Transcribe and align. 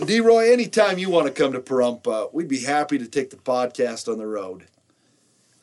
D 0.00 0.20
Roy, 0.20 0.52
anytime 0.52 0.98
you 0.98 1.10
want 1.10 1.26
to 1.26 1.32
come 1.32 1.52
to 1.52 1.60
Pahrump, 1.60 2.32
we'd 2.32 2.48
be 2.48 2.60
happy 2.60 2.98
to 2.98 3.06
take 3.06 3.30
the 3.30 3.36
podcast 3.36 4.10
on 4.10 4.18
the 4.18 4.26
road. 4.26 4.64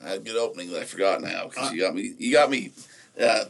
I 0.03 0.09
had 0.09 0.17
a 0.17 0.21
good 0.21 0.37
opening 0.37 0.71
that 0.71 0.81
I 0.81 0.85
forgot 0.85 1.21
now 1.21 1.47
because 1.47 1.71
you 1.71 1.81
got 1.81 1.93
me. 1.93 2.13
You 2.17 2.31
got 2.31 2.49
me. 2.49 2.71
Uh, 3.19 3.45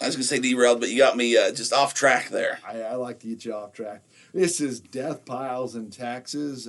I 0.00 0.06
was 0.06 0.16
gonna 0.16 0.24
say 0.24 0.38
derailed, 0.38 0.80
but 0.80 0.88
you 0.88 0.96
got 0.98 1.16
me 1.16 1.36
uh, 1.36 1.52
just 1.52 1.72
off 1.72 1.92
track 1.92 2.28
there. 2.30 2.58
I, 2.66 2.80
I 2.80 2.94
like 2.94 3.20
to 3.20 3.26
get 3.26 3.44
you 3.44 3.54
off 3.54 3.72
track. 3.72 4.02
This 4.32 4.60
is 4.60 4.80
Death 4.80 5.24
Piles 5.26 5.74
and 5.74 5.92
Taxes. 5.92 6.68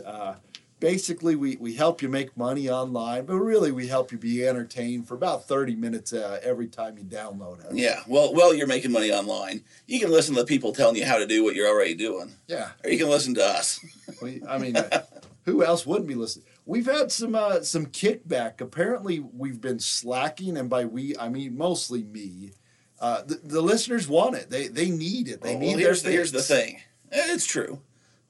Basically, 0.81 1.35
we, 1.35 1.57
we 1.57 1.75
help 1.75 2.01
you 2.01 2.09
make 2.09 2.35
money 2.35 2.67
online, 2.67 3.25
but 3.25 3.35
really 3.35 3.71
we 3.71 3.85
help 3.87 4.11
you 4.11 4.17
be 4.17 4.45
entertained 4.47 5.07
for 5.07 5.13
about 5.13 5.47
30 5.47 5.75
minutes 5.75 6.11
uh, 6.11 6.39
every 6.41 6.67
time 6.67 6.97
you 6.97 7.03
download 7.03 7.63
us. 7.63 7.73
Yeah. 7.73 8.01
Well, 8.07 8.33
well, 8.33 8.51
you're 8.51 8.65
making 8.65 8.91
money 8.91 9.11
online. 9.11 9.63
You 9.85 9.99
can 9.99 10.09
listen 10.09 10.33
to 10.33 10.41
the 10.41 10.47
people 10.47 10.73
telling 10.73 10.95
you 10.95 11.05
how 11.05 11.19
to 11.19 11.27
do 11.27 11.43
what 11.43 11.53
you're 11.53 11.69
already 11.69 11.93
doing. 11.93 12.31
Yeah. 12.47 12.71
Or 12.83 12.89
you 12.89 12.97
can 12.97 13.09
listen 13.09 13.35
to 13.35 13.45
us. 13.45 13.79
We, 14.23 14.41
I 14.49 14.57
mean, 14.57 14.75
uh, 14.75 15.03
who 15.45 15.63
else 15.63 15.85
wouldn't 15.85 16.07
be 16.07 16.15
listening? 16.15 16.45
We've 16.65 16.87
had 16.87 17.11
some 17.11 17.35
uh, 17.35 17.61
some 17.61 17.85
kickback. 17.87 18.59
Apparently, 18.59 19.19
we've 19.19 19.61
been 19.61 19.79
slacking, 19.79 20.57
and 20.57 20.69
by 20.69 20.85
we, 20.85 21.15
I 21.17 21.29
mean 21.29 21.57
mostly 21.57 22.03
me. 22.03 22.51
Uh, 22.99 23.21
the, 23.23 23.39
the 23.43 23.61
listeners 23.61 24.07
want 24.07 24.35
it. 24.35 24.49
They 24.49 24.67
they 24.67 24.89
need 24.89 25.27
it. 25.27 25.41
They 25.41 25.55
Well, 25.55 25.59
need 25.59 25.79
here's, 25.79 26.03
the, 26.03 26.11
here's 26.11 26.31
the 26.31 26.41
thing. 26.43 26.81
It's 27.11 27.45
true, 27.45 27.81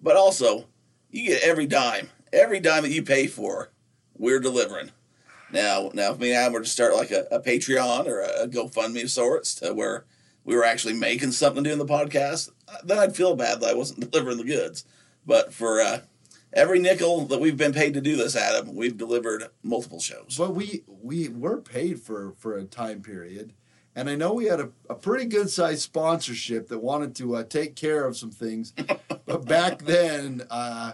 but 0.01 0.15
also 0.15 0.65
you 1.11 1.27
get 1.27 1.43
every 1.43 1.65
dime, 1.67 2.09
every 2.33 2.59
dime 2.59 2.83
that 2.83 2.91
you 2.91 3.03
pay 3.03 3.27
for, 3.27 3.71
we're 4.17 4.39
delivering. 4.39 4.91
Now, 5.51 5.91
now, 5.93 6.13
if 6.13 6.19
me 6.19 6.29
and 6.29 6.37
Adam 6.37 6.53
were 6.53 6.61
to 6.61 6.65
start 6.65 6.95
like 6.95 7.11
a, 7.11 7.27
a 7.31 7.39
Patreon 7.39 8.07
or 8.07 8.21
a, 8.21 8.43
a 8.43 8.47
GoFundMe 8.47 9.03
of 9.03 9.11
sorts, 9.11 9.55
to 9.55 9.73
where 9.73 10.05
we 10.43 10.55
were 10.55 10.63
actually 10.63 10.93
making 10.93 11.31
something 11.31 11.63
doing 11.63 11.77
the 11.77 11.85
podcast, 11.85 12.49
uh, 12.67 12.77
then 12.83 12.97
I'd 12.97 13.15
feel 13.15 13.35
bad 13.35 13.59
that 13.59 13.69
I 13.69 13.73
wasn't 13.73 13.99
delivering 14.11 14.37
the 14.37 14.43
goods. 14.43 14.85
But 15.25 15.53
for 15.53 15.81
uh, 15.81 16.01
every 16.53 16.79
nickel 16.79 17.25
that 17.25 17.39
we've 17.39 17.57
been 17.57 17.73
paid 17.73 17.93
to 17.93 18.01
do 18.01 18.15
this, 18.15 18.35
Adam, 18.35 18.75
we've 18.75 18.97
delivered 18.97 19.47
multiple 19.63 19.99
shows. 19.99 20.35
But 20.37 20.55
we 20.55 20.83
we 20.87 21.27
were 21.29 21.57
paid 21.57 21.99
for 21.99 22.33
for 22.37 22.57
a 22.57 22.63
time 22.63 23.01
period, 23.01 23.53
and 23.95 24.09
I 24.09 24.15
know 24.15 24.33
we 24.33 24.45
had 24.45 24.59
a, 24.59 24.69
a 24.89 24.95
pretty 24.95 25.25
good 25.25 25.49
sized 25.49 25.81
sponsorship 25.81 26.69
that 26.69 26.79
wanted 26.79 27.15
to 27.17 27.35
uh, 27.35 27.43
take 27.43 27.75
care 27.75 28.05
of 28.05 28.17
some 28.17 28.31
things. 28.31 28.73
but 29.25 29.45
back 29.45 29.83
then, 29.83 30.43
uh, 30.49 30.93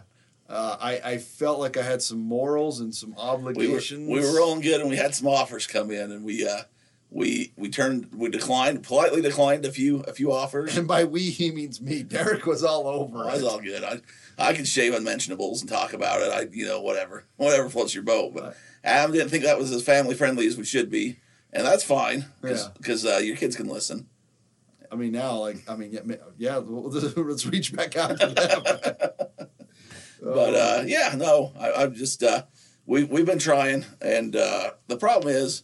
uh, 0.49 0.77
I 0.79 0.99
I 1.03 1.17
felt 1.17 1.59
like 1.59 1.77
I 1.77 1.81
had 1.83 2.01
some 2.01 2.19
morals 2.19 2.79
and 2.79 2.93
some 2.95 3.09
we 3.11 3.15
were, 3.15 3.21
obligations. 3.21 4.09
we 4.09 4.19
were 4.19 4.37
rolling 4.37 4.61
good 4.61 4.81
and 4.81 4.89
we 4.89 4.95
had 4.95 5.13
some 5.15 5.27
offers 5.27 5.67
come 5.67 5.91
in 5.91 6.11
and 6.11 6.23
we 6.23 6.47
uh 6.47 6.61
we 7.09 7.53
we 7.57 7.69
turned 7.69 8.09
we 8.13 8.29
declined 8.29 8.83
politely 8.83 9.21
declined 9.21 9.65
a 9.65 9.71
few 9.71 10.01
a 10.01 10.13
few 10.13 10.31
offers 10.31 10.77
And 10.77 10.87
by 10.87 11.05
we, 11.05 11.29
he 11.29 11.51
means 11.51 11.79
me. 11.81 12.03
Derek 12.03 12.45
was 12.45 12.63
all 12.63 12.85
over 12.87 13.23
I 13.29 13.33
was 13.35 13.43
all 13.43 13.59
good 13.61 13.83
I 13.83 14.01
I 14.37 14.53
could 14.53 14.67
shave 14.67 14.93
unmentionables 14.93 15.61
and 15.61 15.69
talk 15.69 15.93
about 15.93 16.21
it 16.21 16.31
I 16.31 16.47
you 16.51 16.65
know 16.65 16.81
whatever 16.81 17.23
whatever 17.37 17.69
floats 17.69 17.93
your 17.95 18.03
boat 18.03 18.33
but 18.33 18.43
Right. 18.43 18.53
Adam 18.83 19.11
didn't 19.13 19.29
think 19.29 19.43
that 19.45 19.57
was 19.57 19.71
as 19.71 19.83
family 19.83 20.15
friendly 20.15 20.47
as 20.47 20.57
we 20.57 20.65
should 20.65 20.89
be 20.89 21.17
and 21.53 21.65
that's 21.65 21.83
fine 21.83 22.25
Yeah. 22.43 22.67
because 22.77 23.05
uh, 23.05 23.19
your 23.23 23.35
kids 23.37 23.55
can 23.55 23.67
listen 23.67 24.07
I 24.89 24.95
mean, 24.95 25.11
now, 25.11 25.35
like, 25.39 25.69
I 25.69 25.75
mean, 25.75 25.91
yeah, 25.91 26.15
yeah 26.37 26.55
let's 26.65 27.45
reach 27.45 27.73
back 27.75 27.97
out 27.97 28.17
to 28.21 28.27
them. 28.27 29.27
but 30.21 30.53
uh 30.55 30.83
yeah 30.85 31.13
no 31.15 31.51
I, 31.59 31.71
I've 31.73 31.93
just 31.95 32.23
uh 32.23 32.43
we 32.85 33.03
we've 33.03 33.25
been 33.25 33.39
trying 33.39 33.85
and 34.01 34.35
uh 34.35 34.71
the 34.87 34.97
problem 34.97 35.33
is 35.33 35.63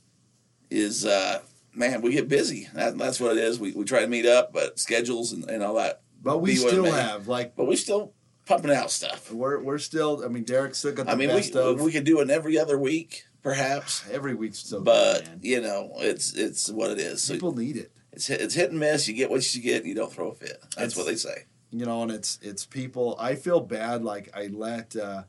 is 0.69 1.05
uh 1.05 1.39
man 1.73 2.01
we 2.01 2.11
get 2.11 2.27
busy 2.27 2.67
that, 2.73 2.97
that's 2.97 3.19
what 3.19 3.37
it 3.37 3.43
is 3.43 3.59
we, 3.59 3.71
we 3.73 3.83
try 3.85 4.01
to 4.01 4.07
meet 4.07 4.25
up 4.25 4.53
but 4.53 4.79
schedules 4.79 5.31
and, 5.31 5.49
and 5.49 5.63
all 5.63 5.75
that 5.75 6.01
but 6.21 6.39
we 6.41 6.53
Be 6.55 6.59
what 6.61 6.67
it 6.67 6.69
still 6.69 6.91
have, 6.91 7.27
like, 7.27 7.53
but 7.57 7.65
we 7.65 7.75
still 7.75 8.13
pumping 8.45 8.71
out 8.71 8.89
stuff. 8.91 9.29
we're, 9.29 9.61
we're 9.61 9.77
still, 9.77 10.23
I 10.23 10.29
mean, 10.29 10.43
Derek 10.45 10.73
still 10.73 10.93
got 10.93 11.05
the 11.05 11.11
I 11.11 11.15
mean, 11.15 11.27
best 11.27 11.53
we 11.53 11.59
of. 11.59 11.81
we 11.81 11.91
could 11.91 12.05
do 12.05 12.21
it 12.21 12.29
every 12.29 12.57
other 12.57 12.77
week, 12.79 13.25
perhaps, 13.41 14.05
every 14.11 14.33
week's 14.33 14.59
so 14.59 14.79
but 14.79 15.15
good, 15.15 15.27
man. 15.27 15.39
you 15.41 15.59
know, 15.59 15.91
it's 15.97 16.31
it's 16.33 16.69
what 16.69 16.91
it 16.91 16.97
is. 16.99 17.21
So 17.23 17.33
People 17.33 17.53
need 17.57 17.75
it. 17.75 17.91
it's 18.13 18.27
hit, 18.27 18.39
it's 18.39 18.53
hit 18.53 18.69
and 18.71 18.79
miss. 18.79 19.05
You 19.09 19.15
get 19.15 19.29
what 19.29 19.53
you 19.53 19.61
get, 19.61 19.79
and 19.81 19.87
you 19.87 19.95
don't 19.95 20.13
throw 20.13 20.29
a 20.29 20.33
fit. 20.33 20.61
That's 20.77 20.93
It's- 20.93 20.95
what 20.95 21.07
they 21.07 21.15
say. 21.17 21.43
You 21.73 21.85
know, 21.85 22.03
and 22.03 22.11
it's 22.11 22.39
it's 22.41 22.65
people. 22.65 23.17
I 23.19 23.35
feel 23.35 23.59
bad. 23.59 24.03
Like 24.03 24.29
I 24.35 24.47
let 24.47 24.95
uh, 24.95 25.23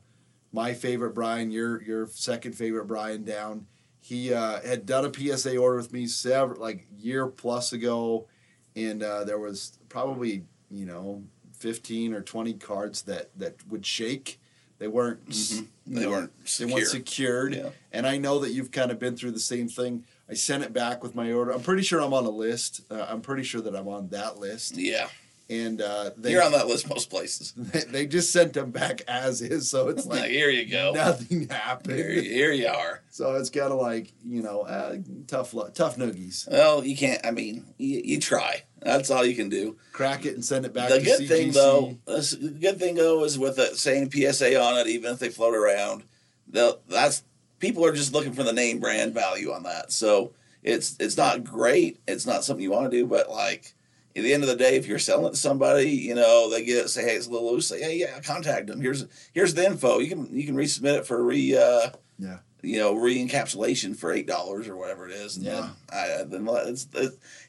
my 0.53 0.73
favorite 0.73 1.13
Brian, 1.15 1.51
your 1.51 1.81
your 1.83 2.07
second 2.07 2.53
favorite 2.53 2.85
Brian, 2.85 3.23
down. 3.23 3.65
He 3.99 4.31
uh, 4.33 4.61
had 4.61 4.85
done 4.85 5.03
a 5.03 5.11
PSA 5.11 5.57
order 5.57 5.77
with 5.77 5.91
me 5.91 6.05
several 6.05 6.61
like 6.61 6.85
year 6.95 7.25
plus 7.27 7.73
ago, 7.73 8.27
and 8.75 9.01
uh, 9.01 9.23
there 9.23 9.39
was 9.39 9.79
probably 9.89 10.43
you 10.69 10.85
know 10.85 11.23
fifteen 11.53 12.13
or 12.13 12.21
twenty 12.21 12.53
cards 12.53 13.01
that 13.03 13.31
that 13.39 13.55
would 13.67 13.85
shake. 13.85 14.39
They 14.77 14.87
weren't. 14.87 15.27
Mm-hmm. 15.29 15.95
They 15.95 16.05
weren't 16.05 16.31
They 16.39 16.45
secure. 16.45 16.75
weren't 16.77 16.87
secured. 16.89 17.55
Yeah. 17.55 17.69
And 17.91 18.05
I 18.05 18.17
know 18.17 18.39
that 18.39 18.51
you've 18.51 18.71
kind 18.71 18.91
of 18.91 18.99
been 18.99 19.15
through 19.15 19.31
the 19.31 19.39
same 19.39 19.67
thing. 19.69 20.03
I 20.29 20.33
sent 20.33 20.63
it 20.63 20.73
back 20.73 21.01
with 21.01 21.15
my 21.15 21.31
order. 21.31 21.51
I'm 21.51 21.61
pretty 21.61 21.83
sure 21.83 22.01
I'm 22.01 22.13
on 22.13 22.25
a 22.25 22.29
list. 22.29 22.81
Uh, 22.91 23.05
I'm 23.07 23.21
pretty 23.21 23.43
sure 23.43 23.61
that 23.61 23.75
I'm 23.75 23.87
on 23.87 24.09
that 24.09 24.37
list. 24.37 24.75
Yeah, 24.75 25.07
And 25.47 25.79
uh, 25.79 26.09
they 26.17 26.31
you're 26.31 26.41
on 26.43 26.53
that 26.53 26.65
list 26.67 26.89
most 26.89 27.09
places. 27.11 27.53
they, 27.57 27.81
they 27.81 28.05
just 28.07 28.31
sent 28.33 28.53
them 28.53 28.71
back 28.71 29.01
as 29.07 29.41
is, 29.43 29.69
so 29.69 29.89
it's 29.89 30.05
Like, 30.05 30.29
here 30.31 30.49
you 30.49 30.65
go. 30.65 30.93
nothing 30.93 31.47
happened. 31.49 31.97
Here, 31.97 32.09
here 32.21 32.51
you 32.51 32.67
are. 32.67 33.03
So 33.09 33.35
it's 33.35 33.51
kind 33.51 33.71
of 33.71 33.79
like 33.79 34.11
you 34.25 34.41
know, 34.41 34.61
uh, 34.61 34.97
tough 35.27 35.53
lu- 35.53 35.69
tough 35.69 35.97
noogies. 35.97 36.49
Well, 36.49 36.83
you 36.83 36.97
can't. 36.97 37.23
I 37.23 37.29
mean, 37.31 37.63
you, 37.77 38.01
you 38.03 38.19
try. 38.19 38.63
That's 38.81 39.11
all 39.11 39.23
you 39.25 39.35
can 39.35 39.49
do. 39.49 39.77
Crack 39.91 40.25
it 40.25 40.33
and 40.33 40.43
send 40.43 40.65
it 40.65 40.73
back. 40.73 40.89
the 40.89 40.97
to 40.99 41.03
good 41.05 41.21
CGC. 41.21 41.27
thing 41.27 41.51
though, 41.51 41.97
the 42.05 42.57
good 42.59 42.79
thing 42.79 42.95
though 42.95 43.23
is 43.23 43.37
with 43.37 43.55
the 43.57 43.75
same 43.75 44.09
PSA 44.09 44.59
on 44.59 44.79
it, 44.79 44.87
even 44.87 45.13
if 45.13 45.19
they 45.19 45.29
float 45.29 45.53
around, 45.55 46.03
that's 46.47 47.23
people 47.59 47.85
are 47.85 47.93
just 47.93 48.13
looking 48.13 48.33
for 48.33 48.43
the 48.43 48.53
name 48.53 48.79
brand 48.79 49.13
value 49.13 49.51
on 49.51 49.63
that. 49.63 49.91
So 49.91 50.33
it's 50.63 50.95
it's 50.99 51.17
not 51.17 51.43
great. 51.43 51.99
It's 52.07 52.25
not 52.25 52.43
something 52.43 52.63
you 52.63 52.71
want 52.71 52.89
to 52.91 52.97
do, 52.97 53.05
but 53.05 53.29
like 53.29 53.73
at 54.15 54.23
the 54.23 54.33
end 54.33 54.43
of 54.43 54.49
the 54.49 54.55
day, 54.55 54.75
if 54.77 54.87
you're 54.87 54.99
selling 54.99 55.25
it 55.27 55.31
to 55.31 55.35
somebody, 55.35 55.89
you 55.89 56.15
know 56.15 56.49
they 56.49 56.63
get 56.63 56.85
it, 56.85 56.89
say 56.89 57.03
hey 57.03 57.15
it's 57.15 57.27
a 57.27 57.29
little 57.29 57.51
loose, 57.51 57.67
say 57.67 57.81
hey 57.81 57.97
yeah 57.97 58.19
contact 58.21 58.67
them. 58.67 58.81
Here's 58.81 59.05
here's 59.33 59.53
the 59.53 59.65
info. 59.65 59.99
You 59.99 60.09
can 60.09 60.33
you 60.35 60.45
can 60.45 60.55
resubmit 60.55 60.99
it 60.99 61.07
for 61.07 61.21
re 61.23 61.55
uh, 61.57 61.89
Yeah. 62.17 62.37
you 62.61 62.79
know 62.79 62.93
re-encapsulation 62.95 63.95
for 63.95 64.11
eight 64.13 64.27
dollars 64.27 64.67
or 64.67 64.75
whatever 64.77 65.07
it 65.07 65.13
is. 65.13 65.35
And 65.37 65.45
Yeah. 65.45 65.69
then, 65.91 65.99
I, 65.99 66.23
then 66.23 66.47
it's 66.67 66.87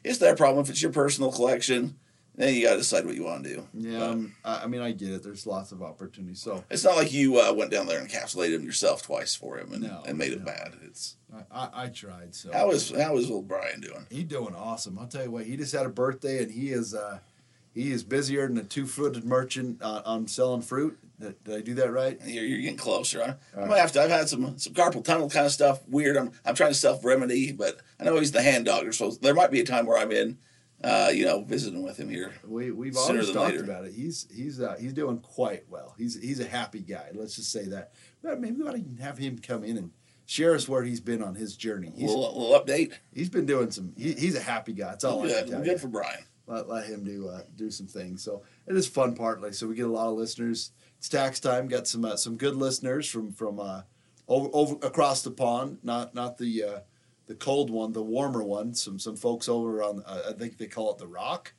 it's 0.03 0.17
their 0.19 0.35
problem. 0.35 0.63
If 0.63 0.69
it's 0.69 0.81
your 0.81 0.91
personal 0.91 1.31
collection, 1.31 1.95
then 2.37 2.53
you 2.53 2.63
got 2.63 2.73
to 2.73 2.77
decide 2.77 3.05
what 3.05 3.15
you 3.15 3.23
want 3.23 3.43
to 3.43 3.55
do. 3.55 3.67
Yeah, 3.73 4.03
um, 4.03 4.35
I, 4.45 4.67
mean, 4.67 4.81
I 4.81 4.91
get 4.91 5.09
it. 5.09 5.23
There's 5.23 5.47
lots 5.47 5.71
of 5.71 5.81
opportunities. 5.81 6.39
So 6.39 6.63
it's 6.69 6.83
not 6.83 6.95
like 6.95 7.11
you 7.11 7.39
uh, 7.41 7.51
went 7.51 7.71
down 7.71 7.87
there 7.87 7.99
and 7.99 8.07
encapsulated 8.07 8.55
him 8.55 8.63
yourself 8.63 9.01
twice 9.01 9.35
for 9.35 9.57
him 9.57 9.73
and, 9.73 9.83
No, 9.83 10.03
and 10.05 10.17
made 10.17 10.33
it 10.33 10.39
no. 10.39 10.45
bad. 10.45 10.73
It's 10.83 11.15
I, 11.33 11.65
I, 11.65 11.83
I 11.83 11.87
tried. 11.87 12.35
So 12.35 12.53
how 12.53 12.69
is 12.71 12.91
how 12.91 13.17
is 13.17 13.29
old 13.29 13.47
Brian 13.47 13.81
doing? 13.81 14.05
He's 14.09 14.25
doing 14.25 14.55
awesome. 14.55 14.97
I'll 14.99 15.07
tell 15.07 15.23
you 15.23 15.31
what. 15.31 15.45
He 15.45 15.57
just 15.57 15.73
had 15.73 15.85
a 15.85 15.89
birthday, 15.89 16.43
and 16.43 16.51
he 16.51 16.69
is 16.69 16.93
uh, 16.93 17.19
he 17.73 17.91
is 17.91 18.03
busier 18.03 18.47
than 18.47 18.57
a 18.59 18.63
two 18.63 18.85
footed 18.85 19.25
merchant 19.25 19.81
uh, 19.81 20.03
on 20.05 20.27
selling 20.27 20.61
fruit. 20.61 20.97
Did, 21.19 21.43
did 21.43 21.55
I 21.55 21.61
do 21.61 21.73
that 21.75 21.91
right? 21.91 22.19
You're, 22.23 22.43
you're 22.43 22.61
getting 22.61 22.77
closer. 22.77 23.23
I, 23.55 23.59
I 23.59 23.65
might 23.65 23.79
have 23.79 23.91
to. 23.93 24.01
I've 24.03 24.11
had 24.11 24.29
some 24.29 24.59
some 24.59 24.73
carpal 24.73 25.03
tunnel 25.03 25.29
kind 25.29 25.47
of 25.47 25.51
stuff. 25.51 25.79
Weird. 25.87 26.15
I'm 26.17 26.31
I'm 26.45 26.53
trying 26.53 26.69
to 26.69 26.75
self 26.75 27.03
remedy, 27.03 27.51
but 27.51 27.79
I 27.99 28.03
know 28.03 28.17
he's 28.17 28.31
the 28.31 28.43
hand 28.43 28.65
doctor, 28.65 28.93
so 28.93 29.09
there 29.09 29.33
might 29.33 29.49
be 29.49 29.59
a 29.59 29.65
time 29.65 29.87
where 29.87 29.97
I'm 29.97 30.11
in, 30.11 30.37
uh, 30.83 31.09
you 31.13 31.25
know, 31.25 31.43
visiting 31.43 31.83
with 31.83 31.97
him 31.97 32.09
here. 32.09 32.33
We 32.45 32.71
we've 32.71 32.97
always 32.97 33.31
talked 33.31 33.53
later. 33.53 33.63
about 33.63 33.85
it. 33.85 33.93
He's 33.93 34.27
he's 34.33 34.61
uh, 34.61 34.75
he's 34.79 34.93
doing 34.93 35.19
quite 35.19 35.63
well. 35.69 35.95
He's 35.97 36.21
he's 36.21 36.39
a 36.39 36.47
happy 36.47 36.81
guy. 36.81 37.09
Let's 37.13 37.35
just 37.35 37.51
say 37.51 37.65
that. 37.65 37.93
But 38.21 38.39
maybe 38.39 38.61
we 38.61 38.67
ought 38.67 38.75
to 38.75 39.01
have 39.01 39.17
him 39.17 39.39
come 39.39 39.63
in 39.63 39.77
and 39.77 39.91
share 40.25 40.53
us 40.53 40.69
where 40.69 40.83
he's 40.83 40.99
been 40.99 41.23
on 41.23 41.35
his 41.35 41.55
journey. 41.55 41.91
He's 41.95 42.09
little, 42.09 42.39
little 42.39 42.59
update. 42.59 42.93
he's 43.13 43.29
been 43.29 43.45
doing 43.45 43.71
some. 43.71 43.93
He, 43.97 44.13
he's 44.13 44.35
a 44.35 44.41
happy 44.41 44.73
guy. 44.73 44.93
It's 44.93 45.03
all 45.03 45.23
good. 45.23 45.49
Good 45.49 45.65
you. 45.65 45.77
for 45.77 45.87
Brian. 45.87 46.23
Let, 46.45 46.69
let 46.69 46.85
him 46.85 47.03
do 47.03 47.27
uh, 47.27 47.41
do 47.55 47.71
some 47.71 47.87
things. 47.87 48.23
So 48.23 48.43
it 48.67 48.75
is 48.75 48.87
fun 48.87 49.15
partly. 49.15 49.51
So 49.53 49.67
we 49.67 49.75
get 49.75 49.87
a 49.87 49.91
lot 49.91 50.07
of 50.07 50.17
listeners. 50.17 50.71
It's 50.99 51.09
tax 51.09 51.39
time. 51.39 51.67
Got 51.67 51.87
some 51.87 52.05
uh, 52.05 52.15
some 52.17 52.37
good 52.37 52.55
listeners 52.55 53.09
from 53.09 53.31
from 53.31 53.59
uh, 53.59 53.81
over, 54.27 54.49
over 54.53 54.75
across 54.85 55.23
the 55.23 55.31
pond. 55.31 55.79
Not 55.81 56.13
not 56.13 56.37
the 56.37 56.63
uh, 56.63 56.79
the 57.27 57.35
cold 57.35 57.69
one, 57.69 57.93
the 57.93 58.01
warmer 58.03 58.43
one. 58.43 58.73
Some 58.73 58.99
some 58.99 59.15
folks 59.15 59.47
over 59.49 59.83
on 59.83 60.03
uh, 60.05 60.23
I 60.29 60.33
think 60.33 60.57
they 60.57 60.67
call 60.67 60.91
it 60.91 60.97
the 60.97 61.07
Rock. 61.07 61.53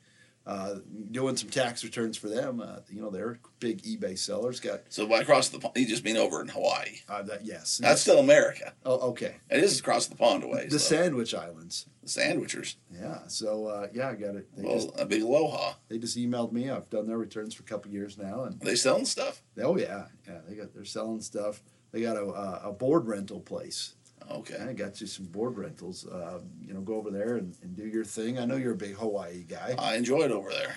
Uh, 0.46 0.76
doing 1.10 1.36
some 1.36 1.50
tax 1.50 1.84
returns 1.84 2.16
for 2.16 2.30
them. 2.30 2.58
Uh, 2.58 2.78
you 2.88 3.02
know 3.02 3.10
they're 3.10 3.38
big 3.60 3.82
eBay 3.82 4.16
sellers. 4.18 4.60
Got 4.60 4.80
So 4.88 5.06
by 5.06 5.20
across 5.20 5.50
the 5.50 5.58
pond, 5.58 5.74
you 5.76 5.86
just 5.86 6.04
mean 6.04 6.16
over 6.16 6.40
in 6.40 6.48
Hawaii. 6.48 7.00
uh, 7.06 7.20
that 7.24 7.44
yes. 7.44 7.76
That's 7.82 8.00
still 8.00 8.18
America. 8.18 8.72
oh 8.86 9.10
okay. 9.10 9.36
It 9.50 9.62
is 9.62 9.78
across 9.78 10.06
the 10.06 10.16
pond 10.16 10.44
away. 10.44 10.64
The 10.68 10.78
so. 10.78 10.96
Sandwich 10.96 11.34
Islands. 11.34 11.84
the 12.02 12.08
sandwichers. 12.08 12.76
Yeah. 12.90 13.18
So 13.26 13.66
uh, 13.66 13.88
yeah, 13.92 14.08
I 14.08 14.14
got 14.14 14.36
it. 14.36 14.48
They 14.56 14.62
Well, 14.64 14.74
just 14.76 14.98
a 14.98 15.04
big 15.04 15.20
aloha. 15.20 15.74
they 15.88 15.98
just 15.98 16.16
emailed 16.16 16.52
me. 16.52 16.70
I've 16.70 16.88
done 16.88 17.06
their 17.06 17.18
returns 17.18 17.52
for 17.52 17.62
a 17.62 17.66
couple 17.66 17.90
years 17.90 18.16
now, 18.16 18.44
and 18.44 18.54
Are 18.62 18.64
they 18.64 18.76
selling 18.76 19.04
stuff? 19.04 19.42
Oh 19.62 19.76
yeah, 19.76 20.06
yeah. 20.26 20.38
They 20.48 20.54
got 20.54 20.72
they're 20.72 20.86
selling 20.86 21.20
stuff. 21.20 21.60
They 21.92 22.00
got 22.00 22.16
a 22.16 22.24
uh, 22.24 22.60
a 22.64 22.72
board 22.72 23.06
rental 23.06 23.40
place. 23.40 23.96
Okay. 24.30 24.58
I 24.58 24.72
got 24.72 25.00
you 25.00 25.06
some 25.06 25.26
board 25.26 25.56
rentals. 25.56 26.06
Um, 26.10 26.50
you 26.60 26.74
know, 26.74 26.80
go 26.80 26.94
over 26.96 27.10
there 27.10 27.36
and, 27.36 27.54
and 27.62 27.76
do 27.76 27.86
your 27.86 28.04
thing. 28.04 28.38
I 28.38 28.44
know 28.44 28.56
you're 28.56 28.72
a 28.72 28.76
big 28.76 28.94
Hawaii 28.94 29.44
guy. 29.44 29.74
I 29.78 29.96
enjoy 29.96 30.20
it 30.20 30.30
over 30.30 30.50
there. 30.50 30.76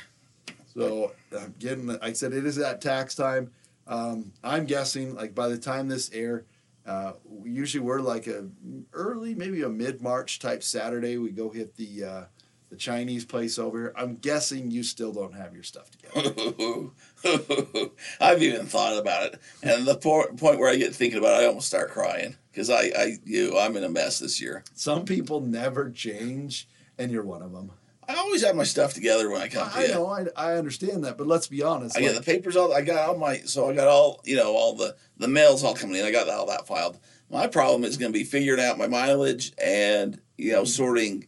So 0.74 1.12
I'm 1.38 1.54
getting. 1.60 1.88
Like 1.88 2.04
I 2.04 2.14
said, 2.14 2.34
it 2.34 2.46
is 2.46 2.58
at 2.58 2.82
tax 2.82 3.16
time. 3.16 3.52
Um, 3.88 4.32
I'm 4.44 4.66
guessing 4.66 5.16
like 5.16 5.36
by 5.36 5.50
the 5.50 5.58
time 5.58 5.90
this 5.90 6.12
air, 6.14 6.46
uh, 6.86 7.14
usually 7.44 7.84
we're 7.84 8.00
like 8.00 8.28
a 8.28 8.48
early, 8.94 9.36
maybe 9.36 9.64
a 9.64 9.70
mid 9.70 10.02
March 10.02 10.40
type 10.40 10.64
Saturday. 10.64 11.18
We 11.18 11.32
go 11.32 11.50
hit 11.50 11.76
the 11.76 12.04
uh, 12.04 12.24
the 12.70 12.78
Chinese 12.78 13.26
place 13.26 13.60
over 13.60 13.78
here. 13.78 13.94
I'm 13.98 14.16
guessing 14.16 14.72
you 14.72 14.84
still 14.84 15.12
don't 15.12 15.34
have 15.34 15.54
your 15.54 15.64
stuff 15.64 15.90
together. 15.92 16.90
I've 18.22 18.42
even 18.42 18.66
thought 18.66 18.98
about 18.98 19.34
it, 19.34 19.42
and 19.62 19.86
the 19.86 19.98
po- 19.98 20.32
point 20.38 20.58
where 20.58 20.70
I 20.70 20.78
get 20.78 20.96
thinking 20.96 21.20
about 21.20 21.42
it, 21.42 21.44
I 21.44 21.48
almost 21.48 21.68
start 21.68 21.92
crying 21.92 22.38
because 22.52 22.70
I, 22.70 22.92
I, 22.98 23.18
you, 23.24 23.58
I'm 23.58 23.78
in 23.78 23.84
a 23.84 23.90
mess 23.90 24.20
this 24.20 24.42
year. 24.42 24.64
Some 24.74 25.06
people 25.06 25.42
never 25.42 25.90
change, 25.90 26.68
and 26.98 27.12
you're 27.12 27.24
one 27.24 27.42
of 27.42 27.52
them. 27.52 27.72
I 28.08 28.16
always 28.16 28.44
have 28.44 28.56
my 28.56 28.64
stuff 28.64 28.94
together 28.94 29.30
when 29.30 29.42
I 29.42 29.48
come 29.48 29.70
to 29.70 29.78
I 29.78 29.84
you. 29.84 29.94
know, 29.94 30.08
I, 30.08 30.26
I 30.36 30.54
understand 30.56 31.06
that, 31.06 31.18
but 31.18 31.28
let's 31.28 31.48
be 31.48 31.64
honest. 31.64 31.98
I 31.98 32.02
got 32.02 32.16
the 32.16 32.22
papers 32.22 32.56
all. 32.56 32.74
I 32.74 32.82
got 32.82 33.08
all 33.08 33.18
my. 33.18 33.38
So 33.38 33.70
I 33.70 33.74
got 33.74 33.88
all. 33.88 34.22
You 34.26 34.36
know, 34.36 34.54
all 34.54 34.76
the 34.76 34.96
the 35.18 35.28
mails 35.28 35.64
all 35.64 35.76
coming 35.76 35.96
in. 35.96 36.06
I 36.06 36.12
got 36.12 36.28
all 36.28 36.48
that 36.48 36.68
filed. 36.68 37.00
My 37.30 37.48
problem 37.48 37.86
is 37.86 37.98
going 37.98 38.12
to 38.12 38.18
be 38.18 38.26
figuring 38.26 38.62
out 38.62 38.78
my 38.78 38.88
mileage 38.88 39.54
and 39.64 40.20
you 40.38 40.52
know 40.52 40.60
mm-hmm. 40.60 40.66
sorting. 40.66 41.28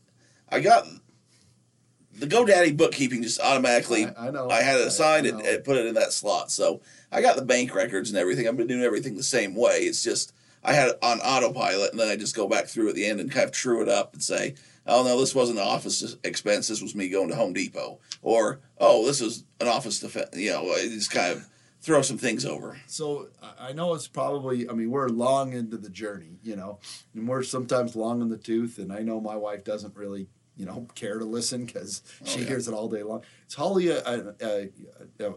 I 0.49 0.59
got 0.59 0.85
the 2.15 2.27
GoDaddy 2.27 2.75
bookkeeping 2.75 3.23
just 3.23 3.39
automatically. 3.39 4.05
I, 4.05 4.27
I 4.27 4.31
know. 4.31 4.49
I 4.49 4.61
had 4.61 4.79
it 4.79 4.87
assigned 4.87 5.25
I 5.25 5.29
and, 5.29 5.41
and 5.41 5.63
put 5.63 5.77
it 5.77 5.85
in 5.85 5.93
that 5.95 6.11
slot. 6.11 6.51
So 6.51 6.81
I 7.11 7.21
got 7.21 7.37
the 7.37 7.45
bank 7.45 7.73
records 7.73 8.09
and 8.09 8.19
everything. 8.19 8.47
I've 8.47 8.57
been 8.57 8.67
doing 8.67 8.83
everything 8.83 9.15
the 9.15 9.23
same 9.23 9.55
way. 9.55 9.79
It's 9.79 10.03
just 10.03 10.33
I 10.63 10.73
had 10.73 10.89
it 10.89 10.97
on 11.01 11.19
autopilot, 11.19 11.91
and 11.91 11.99
then 11.99 12.07
I 12.09 12.15
just 12.15 12.35
go 12.35 12.47
back 12.47 12.65
through 12.67 12.89
at 12.89 12.95
the 12.95 13.05
end 13.05 13.19
and 13.19 13.31
kind 13.31 13.45
of 13.45 13.51
true 13.51 13.81
it 13.81 13.89
up 13.89 14.13
and 14.13 14.23
say, 14.23 14.55
"Oh 14.87 15.03
no, 15.03 15.19
this 15.19 15.35
wasn't 15.35 15.59
an 15.59 15.65
office 15.67 16.15
expense. 16.23 16.67
This 16.69 16.81
was 16.81 16.95
me 16.95 17.09
going 17.09 17.29
to 17.29 17.35
Home 17.35 17.53
Depot," 17.53 17.99
or 18.21 18.59
"Oh, 18.77 19.05
this 19.05 19.21
is 19.21 19.43
an 19.59 19.67
office 19.67 19.99
defense." 19.99 20.29
You 20.35 20.51
know, 20.51 20.71
I 20.71 20.83
just 20.87 21.11
kind 21.11 21.33
of 21.33 21.47
throw 21.81 22.01
some 22.01 22.17
things 22.17 22.45
over. 22.45 22.77
So 22.87 23.27
I- 23.59 23.73
know 23.73 23.93
it's 23.93 24.07
probably. 24.07 24.69
I 24.69 24.73
mean, 24.73 24.89
we're 24.91 25.09
long 25.09 25.51
into 25.53 25.77
the 25.77 25.89
journey, 25.89 26.37
you 26.43 26.55
know, 26.55 26.79
and 27.13 27.27
we're 27.27 27.43
sometimes 27.43 27.95
long 27.95 28.21
in 28.21 28.29
the 28.29 28.37
tooth. 28.37 28.77
And 28.77 28.93
I 28.93 28.99
know 28.99 29.19
my 29.19 29.35
wife 29.35 29.63
doesn't 29.65 29.95
really, 29.97 30.29
you 30.55 30.65
know, 30.65 30.87
care 30.95 31.17
to 31.19 31.25
listen 31.25 31.65
because 31.65 32.03
she 32.23 32.37
Oh, 32.37 32.41
yeah. 32.43 32.47
hears 32.47 32.67
it 32.69 32.73
all 32.73 32.87
day 32.87 33.03
long. 33.03 33.21
Is 33.49 33.55
Holly 33.55 33.89
a, 33.89 33.99
a, 34.05 34.33
a, 34.41 34.69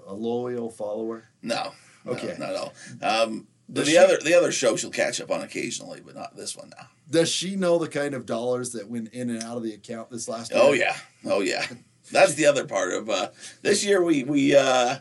a, 0.06 0.12
loyal 0.14 0.70
follower? 0.70 1.24
No, 1.42 1.72
no, 2.04 2.12
Okay. 2.12 2.36
not 2.38 2.50
at 2.50 2.56
all. 2.56 2.72
Um, 3.02 3.48
the, 3.68 3.84
she- 3.84 3.96
other 3.98 4.18
the 4.22 4.34
other 4.34 4.52
show 4.52 4.76
she'll 4.76 4.90
catch 4.90 5.20
up 5.20 5.30
on 5.30 5.40
occasionally, 5.42 6.00
but 6.04 6.14
not 6.14 6.36
this 6.36 6.56
one 6.56 6.70
now. 6.76 6.86
Does 7.10 7.28
she 7.28 7.56
know 7.56 7.78
the 7.78 7.88
kind 7.88 8.14
of 8.14 8.26
dollars 8.26 8.70
that 8.72 8.88
went 8.88 9.12
in 9.12 9.30
and 9.30 9.42
out 9.42 9.56
of 9.56 9.62
the 9.62 9.74
account 9.74 10.10
this 10.10 10.28
last 10.28 10.52
Oh 10.54 10.72
yeah, 10.72 10.96
oh 11.24 11.40
yeah. 11.40 11.66
That's 12.12 12.34
the 12.34 12.46
other 12.46 12.64
part 12.64 12.92
of 12.92 13.10
uh, 13.10 13.28
this 13.62 13.84
year. 13.84 14.02
We 14.02 14.22
we 14.24 14.54
uh, 14.56 14.98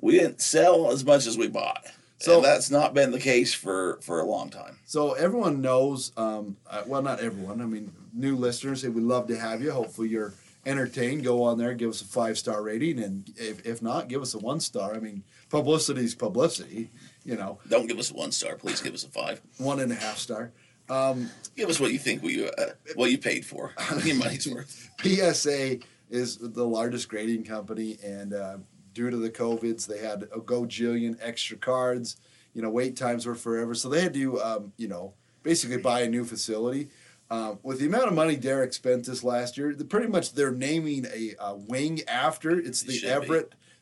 we 0.00 0.12
didn't 0.18 0.40
sell 0.40 0.90
as 0.92 1.04
much 1.04 1.26
as 1.26 1.36
we 1.36 1.48
bought. 1.48 1.84
So- 2.20 2.34
So 2.36 2.40
that's 2.40 2.70
not 2.70 2.94
been 2.94 3.10
the 3.12 3.20
case 3.20 3.54
for 3.54 3.98
for 4.02 4.20
a 4.20 4.24
long 4.24 4.50
time. 4.50 4.78
So 4.84 5.12
everyone 5.14 5.60
knows. 5.60 6.12
Um, 6.16 6.56
uh, 6.68 6.82
well, 6.86 7.02
not 7.02 7.20
everyone. 7.20 7.60
I 7.60 7.66
mean, 7.66 7.92
new 8.12 8.34
listeners. 8.36 8.82
Hey, 8.82 8.88
we'd 8.88 9.04
love 9.04 9.26
to 9.28 9.38
have 9.38 9.62
you. 9.62 9.70
Hopefully, 9.72 10.08
you're 10.08 10.34
entertained. 10.66 11.22
Go 11.24 11.42
on 11.44 11.58
there, 11.58 11.74
give 11.74 11.90
us 11.90 12.02
a 12.02 12.04
five 12.04 12.36
star 12.38 12.62
rating, 12.62 12.98
and 13.02 13.32
if, 13.36 13.64
if 13.66 13.80
not, 13.82 14.08
give 14.08 14.20
us 14.22 14.34
a 14.34 14.38
one 14.38 14.60
star. 14.60 14.94
I 14.94 14.98
mean, 14.98 15.22
publicity's 15.50 16.14
publicity. 16.14 16.90
You 17.24 17.36
know, 17.36 17.58
Don't 17.68 17.86
give 17.86 17.98
us 17.98 18.10
a 18.10 18.14
one 18.14 18.32
star, 18.32 18.56
please. 18.56 18.80
Give 18.80 18.94
us 18.94 19.04
a 19.04 19.08
five. 19.08 19.40
one 19.58 19.80
and 19.80 19.92
a 19.92 19.94
half 19.94 20.18
star. 20.18 20.52
Um, 20.88 21.28
Give 21.56 21.68
us 21.68 21.78
what 21.78 21.92
you 21.92 21.98
think 21.98 22.22
we 22.22 22.46
uh, 22.48 22.50
what 22.94 23.10
you 23.10 23.18
paid 23.18 23.44
for. 23.44 23.72
How 23.76 23.98
your 23.98 24.16
money's 24.16 24.46
worth. 24.50 24.90
PSA 25.02 25.78
is 26.10 26.38
the 26.38 26.64
largest 26.66 27.08
grading 27.08 27.44
company, 27.44 27.98
and 28.02 28.32
uh, 28.32 28.56
due 28.94 29.10
to 29.10 29.16
the 29.18 29.28
COVIDs, 29.28 29.86
they 29.86 29.98
had 29.98 30.22
a 30.34 30.38
gojillion 30.40 31.18
extra 31.20 31.56
cards. 31.58 32.16
You 32.54 32.62
know, 32.62 32.70
wait 32.70 32.96
times 32.96 33.26
were 33.26 33.34
forever, 33.34 33.74
so 33.74 33.90
they 33.90 34.00
had 34.00 34.14
to, 34.14 34.40
um, 34.42 34.72
you 34.78 34.88
know, 34.88 35.12
basically 35.42 35.76
buy 35.76 36.00
a 36.00 36.08
new 36.08 36.24
facility. 36.24 36.88
Um, 37.30 37.58
with 37.62 37.78
the 37.78 37.86
amount 37.86 38.06
of 38.08 38.14
money 38.14 38.36
Derek 38.36 38.72
spent 38.72 39.04
this 39.04 39.22
last 39.22 39.58
year, 39.58 39.74
pretty 39.86 40.06
much 40.06 40.32
they're 40.32 40.50
naming 40.50 41.06
a, 41.12 41.34
uh 41.38 41.54
wing 41.56 42.00
after 42.08 42.58
it's 42.58 42.82
It 42.82 42.86
the 42.86 42.92
should 42.94 43.02
be. 43.20 43.26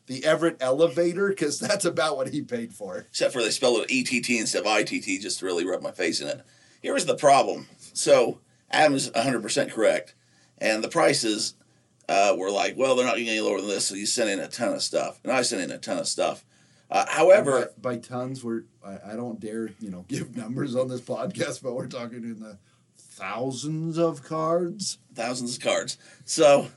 The 0.07 0.25
Everett 0.25 0.57
elevator, 0.59 1.29
because 1.29 1.59
that's 1.59 1.85
about 1.85 2.17
what 2.17 2.29
he 2.29 2.41
paid 2.41 2.73
for. 2.73 3.05
Except 3.09 3.33
for 3.33 3.41
they 3.41 3.51
spelled 3.51 3.85
it 3.87 3.91
ETT 3.91 4.29
instead 4.31 4.65
of 4.65 4.77
ITT 4.77 5.21
just 5.21 5.39
to 5.39 5.45
really 5.45 5.65
rub 5.65 5.81
my 5.81 5.91
face 5.91 6.21
in 6.21 6.27
it. 6.27 6.41
Here 6.81 6.93
was 6.93 7.05
the 7.05 7.15
problem. 7.15 7.67
So 7.93 8.39
Adam's 8.71 9.09
100% 9.11 9.71
correct. 9.71 10.15
And 10.59 10.83
the 10.83 10.89
prices 10.89 11.55
uh, 12.09 12.35
were 12.37 12.51
like, 12.51 12.75
well, 12.77 12.95
they're 12.95 13.05
not 13.05 13.15
getting 13.15 13.29
any 13.29 13.41
lower 13.41 13.59
than 13.59 13.69
this. 13.69 13.85
So 13.85 13.95
you 13.95 14.05
sent 14.05 14.29
in 14.29 14.39
a 14.39 14.47
ton 14.47 14.73
of 14.73 14.81
stuff. 14.81 15.19
And 15.23 15.31
I 15.31 15.41
sent 15.41 15.61
in 15.61 15.71
a 15.71 15.77
ton 15.77 15.97
of 15.97 16.07
stuff. 16.07 16.45
Uh, 16.89 17.05
however, 17.09 17.71
by, 17.77 17.95
by 17.95 17.99
tons, 17.99 18.43
we're 18.43 18.63
I, 18.85 19.11
I 19.11 19.15
don't 19.15 19.39
dare 19.39 19.71
you 19.79 19.91
know 19.91 20.05
give 20.07 20.35
numbers 20.37 20.75
on 20.75 20.87
this 20.87 21.01
podcast, 21.01 21.61
but 21.61 21.73
we're 21.73 21.87
talking 21.87 22.23
in 22.23 22.39
the 22.39 22.57
thousands 22.97 23.97
of 23.97 24.23
cards. 24.23 24.99
thousands 25.13 25.57
of 25.57 25.63
cards. 25.63 25.97
So 26.23 26.67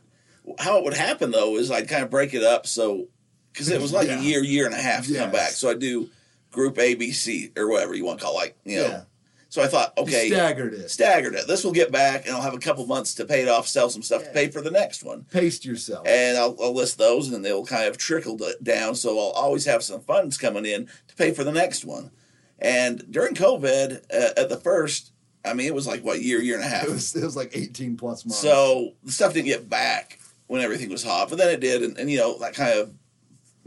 how 0.58 0.78
it 0.78 0.84
would 0.84 0.94
happen 0.94 1.30
though 1.30 1.56
is 1.56 1.70
I'd 1.70 1.88
kind 1.88 2.02
of 2.02 2.10
break 2.10 2.34
it 2.34 2.42
up 2.42 2.66
so 2.66 3.06
because 3.52 3.68
it 3.68 3.80
was 3.80 3.92
like 3.92 4.08
Yeah. 4.08 4.18
a 4.20 4.22
year, 4.22 4.42
year 4.42 4.66
and 4.66 4.74
a 4.74 4.78
half 4.80 5.06
to 5.06 5.14
come 5.14 5.30
back. 5.30 5.50
So 5.50 5.70
I 5.70 5.74
do 5.74 6.08
group 6.50 6.78
A, 6.78 6.94
B, 6.94 7.12
C, 7.12 7.52
or 7.56 7.68
whatever 7.68 7.94
you 7.94 8.04
want 8.04 8.18
to 8.18 8.24
call 8.24 8.34
it, 8.34 8.40
like 8.40 8.56
you 8.64 8.76
know. 8.76 8.82
Yeah. 8.88 9.02
So 9.48 9.60
I 9.62 9.66
thought, 9.66 9.92
You 9.96 10.04
okay, 10.04 10.28
staggered 10.28 10.74
it. 10.74 10.90
staggered 10.92 11.34
it. 11.34 11.48
This 11.48 11.64
will 11.64 11.72
get 11.72 11.90
back, 11.90 12.24
and 12.26 12.36
I'll 12.36 12.42
have 12.42 12.54
a 12.54 12.58
couple 12.60 12.86
months 12.86 13.16
to 13.16 13.24
pay 13.24 13.42
it 13.42 13.48
off, 13.48 13.66
sell 13.66 13.90
some 13.90 14.00
stuff 14.02 14.22
to 14.22 14.30
pay 14.30 14.46
for 14.48 14.60
the 14.60 14.70
next 14.70 15.02
one, 15.02 15.24
Pace 15.24 15.64
yourself. 15.64 16.06
and 16.06 16.38
I'll, 16.38 16.56
I'll 16.62 16.72
list 16.72 16.98
those, 16.98 17.26
and 17.26 17.34
then 17.34 17.42
they'll 17.42 17.66
kind 17.66 17.86
of 17.88 17.98
trickle 17.98 18.38
down. 18.62 18.94
So 18.94 19.18
I'll 19.18 19.32
always 19.32 19.64
have 19.64 19.82
some 19.82 20.02
funds 20.02 20.38
coming 20.38 20.66
in 20.66 20.86
to 21.08 21.14
pay 21.16 21.32
for 21.32 21.42
the 21.42 21.50
next 21.50 21.84
one. 21.84 22.12
And 22.60 23.04
during 23.10 23.34
COVID, 23.34 24.02
uh, 24.14 24.40
at 24.40 24.48
the 24.50 24.56
first, 24.56 25.10
I 25.44 25.54
mean, 25.54 25.66
it 25.66 25.74
was 25.74 25.86
like 25.86 26.04
what 26.04 26.20
year, 26.22 26.40
year 26.40 26.54
and 26.54 26.64
a 26.64 26.68
half. 26.68 26.84
It 26.84 26.90
was 26.90 27.16
it 27.16 27.24
was 27.24 27.34
like 27.34 27.50
eighteen 27.56 27.96
plus 27.96 28.24
months. 28.24 28.38
So 28.38 28.92
the 29.02 29.10
stuff 29.10 29.32
didn't 29.34 29.46
get 29.46 29.68
back 29.68 30.20
when 30.46 30.60
everything 30.60 30.90
was 30.90 31.02
hot, 31.02 31.28
but 31.28 31.38
then 31.38 31.48
it 31.48 31.58
did, 31.60 31.82
and, 31.82 31.98
and 31.98 32.08
you 32.08 32.18
know 32.18 32.38
that 32.38 32.54
kind 32.54 32.78
of 32.78 32.92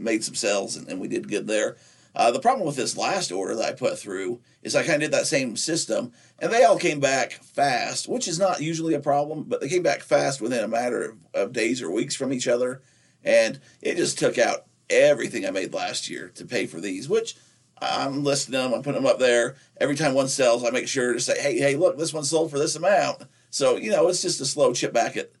made 0.04 0.24
some 0.24 0.34
sales, 0.34 0.76
and, 0.76 0.88
and 0.88 1.00
we 1.00 1.08
did 1.08 1.28
good 1.28 1.46
there. 1.46 1.76
Uh, 2.16 2.30
the 2.30 2.40
problem 2.40 2.64
with 2.64 2.76
this 2.76 2.96
last 2.96 3.32
order 3.32 3.56
that 3.56 3.68
I 3.68 3.72
put 3.72 3.98
through 3.98 4.40
is 4.62 4.76
I 4.76 4.82
kind 4.82 4.94
of 4.94 5.00
did 5.00 5.12
that 5.12 5.26
same 5.26 5.56
system, 5.56 6.12
and 6.38 6.52
they 6.52 6.62
all 6.62 6.78
came 6.78 7.00
back 7.00 7.32
fast, 7.32 8.08
which 8.08 8.28
is 8.28 8.38
not 8.38 8.60
usually 8.60 8.94
a 8.94 9.00
problem, 9.00 9.44
but 9.44 9.60
they 9.60 9.68
came 9.68 9.82
back 9.82 10.02
fast 10.02 10.40
within 10.40 10.62
a 10.62 10.68
matter 10.68 11.04
of, 11.04 11.16
of 11.34 11.52
days 11.52 11.82
or 11.82 11.90
weeks 11.90 12.14
from 12.14 12.32
each 12.32 12.46
other, 12.46 12.82
and 13.24 13.58
it 13.82 13.96
just 13.96 14.18
took 14.18 14.38
out 14.38 14.66
everything 14.88 15.44
I 15.44 15.50
made 15.50 15.74
last 15.74 16.08
year 16.08 16.30
to 16.36 16.44
pay 16.44 16.66
for 16.66 16.80
these, 16.80 17.08
which 17.08 17.34
I'm 17.80 18.22
listing 18.22 18.52
them, 18.52 18.72
I'm 18.72 18.82
putting 18.82 19.02
them 19.02 19.10
up 19.10 19.18
there. 19.18 19.56
Every 19.80 19.96
time 19.96 20.14
one 20.14 20.28
sells, 20.28 20.64
I 20.64 20.70
make 20.70 20.88
sure 20.88 21.12
to 21.12 21.20
say, 21.20 21.40
hey, 21.40 21.58
hey, 21.58 21.76
look, 21.76 21.98
this 21.98 22.14
one 22.14 22.24
sold 22.24 22.50
for 22.50 22.58
this 22.58 22.76
amount. 22.76 23.22
So, 23.50 23.76
you 23.76 23.90
know, 23.90 24.08
it's 24.08 24.22
just 24.22 24.40
a 24.40 24.46
slow 24.46 24.72
chip 24.72 24.92
back 24.92 25.16
at 25.16 25.32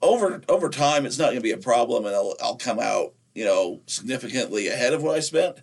over 0.00 0.42
over 0.48 0.68
time 0.68 1.06
it's 1.06 1.18
not 1.18 1.26
going 1.26 1.36
to 1.36 1.42
be 1.42 1.52
a 1.52 1.56
problem 1.56 2.04
and 2.04 2.14
I'll, 2.14 2.34
I'll 2.42 2.56
come 2.56 2.80
out, 2.80 3.14
you 3.34 3.44
know, 3.44 3.80
significantly 3.86 4.68
ahead 4.68 4.92
of 4.92 5.02
what 5.02 5.16
I 5.16 5.20
spent. 5.20 5.62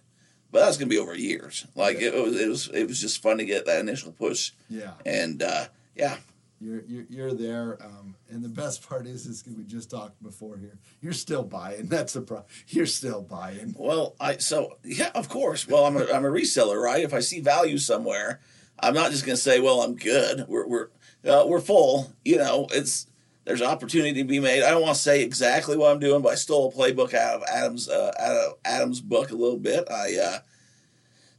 But 0.52 0.62
that's 0.62 0.78
going 0.78 0.90
to 0.90 0.96
be 0.96 1.00
over 1.00 1.16
years. 1.16 1.68
Like 1.76 1.98
it 1.98 2.14
was 2.14 2.40
it 2.40 2.48
was 2.48 2.68
it 2.70 2.88
was 2.88 3.00
just 3.00 3.22
fun 3.22 3.38
to 3.38 3.46
get 3.46 3.66
that 3.66 3.80
initial 3.80 4.12
push 4.12 4.52
yeah, 4.68 4.94
and 5.06 5.44
uh 5.44 5.66
yeah, 5.96 6.18
you're 6.62 6.82
you're, 6.88 7.06
you're 7.10 7.34
there. 7.34 7.78
Um, 7.84 8.16
and 8.30 8.44
the 8.44 8.50
best 8.50 8.88
part 8.88 9.08
is, 9.08 9.26
is 9.26 9.44
we 9.46 9.64
just 9.64 9.90
talked 9.90 10.22
before 10.22 10.58
here. 10.58 10.78
You're 11.02 11.14
still 11.14 11.44
buying. 11.44 11.86
That's 11.90 12.14
the 12.14 12.22
problem. 12.22 12.48
You're 12.68 12.86
still 12.86 13.22
buying. 13.22 13.76
Well, 13.78 14.16
I 14.20 14.38
so 14.38 14.78
yeah, 14.84 15.12
of 15.16 15.30
course. 15.30 15.68
Well, 15.68 15.86
I'm 15.86 15.98
a 15.98 16.06
I'm 16.12 16.26
a 16.26 16.30
reseller, 16.30 16.82
right? 16.82 17.04
If 17.04 17.14
I 17.14 17.20
see 17.20 17.42
value 17.42 17.78
somewhere, 17.78 18.40
I'm 18.80 18.94
not 18.94 19.12
just 19.12 19.26
going 19.26 19.36
to 19.36 19.42
say, 19.42 19.60
"Well, 19.60 19.82
I'm 19.82 19.96
good." 19.96 20.46
We're 20.48 20.68
we're 20.68 20.88
uh, 21.28 21.46
we're 21.48 21.62
full. 21.62 22.12
You 22.26 22.38
know, 22.38 22.68
it's 22.72 23.08
there's 23.50 23.64
opportunity 23.64 24.14
to 24.14 24.24
be 24.24 24.40
made. 24.40 24.62
I 24.62 24.70
don't 24.70 24.84
want 24.84 24.96
to 24.96 25.02
say 25.02 25.24
exactly 25.24 25.76
what 25.76 25.92
I'm 25.92 25.98
doing, 25.98 26.22
but 26.22 26.34
I 26.34 26.36
stole 26.36 26.70
a 26.70 26.72
playbook 26.72 27.16
out 27.16 27.38
of 27.38 27.44
Adam's 27.52 27.90
uh, 27.90 28.14
out 28.20 28.36
of 28.36 28.54
Adam's 28.64 29.02
book 29.02 29.32
a 29.32 29.36
little 29.36 29.58
bit. 29.58 29.90
I 29.90 30.18
uh, 30.18 30.40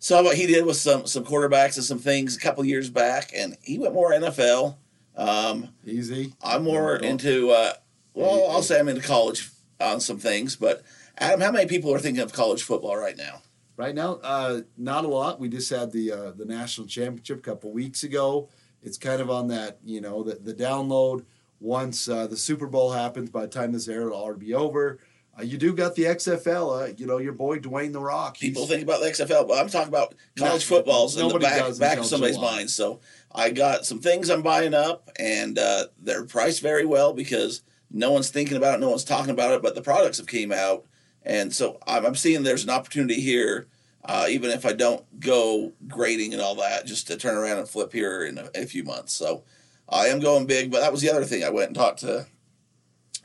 saw 0.01 0.21
what 0.21 0.37
he 0.37 0.49
did 0.49 0.67
with 0.67 0.77
some 0.77 1.07
some 1.07 1.25
quarterbacks 1.25 1.77
and 1.77 1.85
some 1.85 2.01
things 2.01 2.37
a 2.37 2.41
couple 2.41 2.65
years 2.65 2.91
back, 2.91 3.31
and 3.33 3.57
he 3.63 3.79
went 3.79 3.95
more 3.95 4.11
NFL. 4.11 4.75
Um, 5.17 5.69
Easy. 5.87 6.35
I'm 6.43 6.65
more 6.65 6.99
Don't- 6.99 7.11
into 7.11 7.51
uh, 7.51 7.75
well, 8.15 8.51
I'll 8.51 8.63
say 8.63 8.81
I'm 8.81 8.89
into 8.89 9.03
college 9.03 9.49
on 9.81 10.01
some 10.01 10.19
things, 10.19 10.57
but 10.57 10.83
Adam, 11.17 11.41
how 11.41 11.53
many 11.53 11.69
people 11.69 11.95
are 11.95 12.01
thinking 12.01 12.25
of 12.25 12.33
college 12.33 12.65
football 12.65 12.97
right 12.97 13.17
now? 13.17 13.41
Right 13.77 13.95
now, 13.95 14.15
uh, 14.25 14.63
not 14.77 15.05
a 15.05 15.09
lot. 15.09 15.39
We 15.39 15.49
just 15.49 15.71
had 15.71 15.93
the 15.93 16.11
uh, 16.11 16.31
the 16.33 16.45
national 16.45 16.89
championship 16.89 17.39
a 17.39 17.43
couple 17.43 17.71
weeks 17.71 18.03
ago. 18.03 18.49
It's 18.83 18.99
kind 18.99 19.21
of 19.23 19.31
on 19.31 19.47
that, 19.49 19.79
you 19.85 20.01
know, 20.01 20.25
the, 20.25 20.35
the 20.35 20.55
download. 20.55 21.25
Once 21.61 22.09
uh, 22.09 22.27
the 22.27 22.37
Super 22.37 22.67
Bowl 22.67 22.91
happens, 22.93 23.31
by 23.31 23.43
the 23.43 23.49
time 23.49 23.73
this 23.73 23.89
air, 23.89 24.03
it'll 24.07 24.15
already 24.15 24.47
be 24.47 24.55
over. 24.55 24.99
Uh, 25.39 25.43
you 25.43 25.59
do 25.59 25.75
got 25.75 25.95
the 25.95 26.05
XFL. 26.05 26.83
Uh, 26.91 26.95
you 26.97 27.07
know, 27.07 27.19
your 27.19 27.33
boy 27.33 27.59
Dwayne 27.59 27.93
the 27.93 28.01
Rock. 28.01 28.39
People 28.39 28.67
think 28.67 28.83
about 28.83 29.01
the 29.01 29.07
XFL, 29.07 29.47
but 29.47 29.59
I'm 29.59 29.69
talking 29.69 29.89
about 29.89 30.15
college 30.37 30.69
No, 30.69 30.77
football's 30.77 31.17
in 31.17 31.29
the 31.29 31.39
back, 31.39 31.79
back 31.79 31.99
of 31.99 32.07
somebody's 32.07 32.37
July. 32.37 32.57
mind. 32.57 32.71
So 32.71 33.01
I 33.33 33.51
got 33.51 33.85
some 33.87 34.01
things 34.01 34.29
I'm 34.31 34.43
buying 34.43 34.75
up, 34.75 35.11
and 35.19 35.59
uh, 35.59 35.87
they're 36.03 36.25
priced 36.25 36.63
very 36.63 36.85
well 36.87 37.13
because 37.13 37.63
no 37.91 38.11
one's 38.11 38.31
thinking 38.31 38.57
about 38.57 38.75
it, 38.77 38.81
no 38.81 38.89
one's 38.91 39.05
talking 39.05 39.31
about 39.31 39.53
it, 39.53 39.63
but 39.63 39.75
the 39.75 39.83
products 39.83 40.19
have 40.19 40.27
came 40.27 40.53
out 40.53 40.85
And 41.23 41.53
so 41.53 41.79
I'm, 41.87 42.07
I'm 42.07 42.15
seeing 42.15 42.43
there's 42.43 42.65
an 42.65 42.71
opportunity 42.71 43.21
here, 43.21 43.67
uh, 44.05 44.27
even 44.31 44.51
if 44.51 44.65
I 44.65 44.73
don't 44.73 45.05
go 45.21 45.73
grading 45.87 46.33
and 46.33 46.41
all 46.41 46.55
that, 46.57 46.87
just 46.87 47.07
to 47.09 47.17
turn 47.17 47.37
around 47.37 47.59
and 47.59 47.69
flip 47.69 47.93
here 47.93 48.25
in 48.25 48.39
a, 48.39 48.49
a 48.55 48.65
few 48.67 48.85
months. 48.85 49.13
So 49.13 49.43
I 49.91 50.07
am 50.07 50.21
going 50.21 50.47
big, 50.47 50.71
but 50.71 50.81
that 50.81 50.93
was 50.93 51.01
the 51.01 51.11
other 51.11 51.25
thing. 51.25 51.45
I 51.45 51.51
went 51.51 51.69
and 51.69 51.77
talked 51.77 52.01
to 52.01 52.27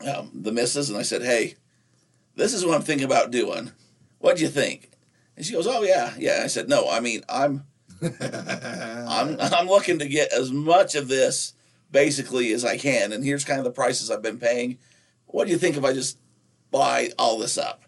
um, 0.05 0.31
the 0.33 0.51
missus 0.51 0.89
and 0.89 0.97
I 0.97 1.03
said, 1.03 1.21
hey, 1.21 1.55
this 2.35 2.53
is 2.53 2.65
what 2.65 2.75
I'm 2.75 2.81
thinking 2.81 3.05
about 3.05 3.31
doing. 3.31 3.71
What 4.19 4.37
do 4.37 4.43
you 4.43 4.49
think? 4.49 4.91
And 5.37 5.45
she 5.45 5.53
goes, 5.53 5.67
oh, 5.67 5.83
yeah, 5.83 6.13
yeah. 6.17 6.41
I 6.43 6.47
said, 6.47 6.67
no, 6.69 6.89
I 6.89 6.99
mean, 6.99 7.21
I'm. 7.29 7.65
I'm 8.21 9.39
I'm 9.39 9.67
looking 9.67 9.99
to 9.99 10.07
get 10.07 10.33
as 10.33 10.51
much 10.51 10.95
of 10.95 11.07
this 11.07 11.53
basically 11.91 12.51
as 12.51 12.65
I 12.65 12.77
can, 12.77 13.13
and 13.13 13.23
here's 13.23 13.45
kind 13.45 13.57
of 13.57 13.63
the 13.63 13.71
prices 13.71 14.11
I've 14.11 14.21
been 14.21 14.37
paying. 14.37 14.77
What 15.27 15.45
do 15.45 15.51
you 15.51 15.57
think 15.57 15.77
if 15.77 15.83
I 15.85 15.93
just 15.93 16.17
buy 16.71 17.11
all 17.17 17.39
this 17.39 17.57
up? 17.57 17.83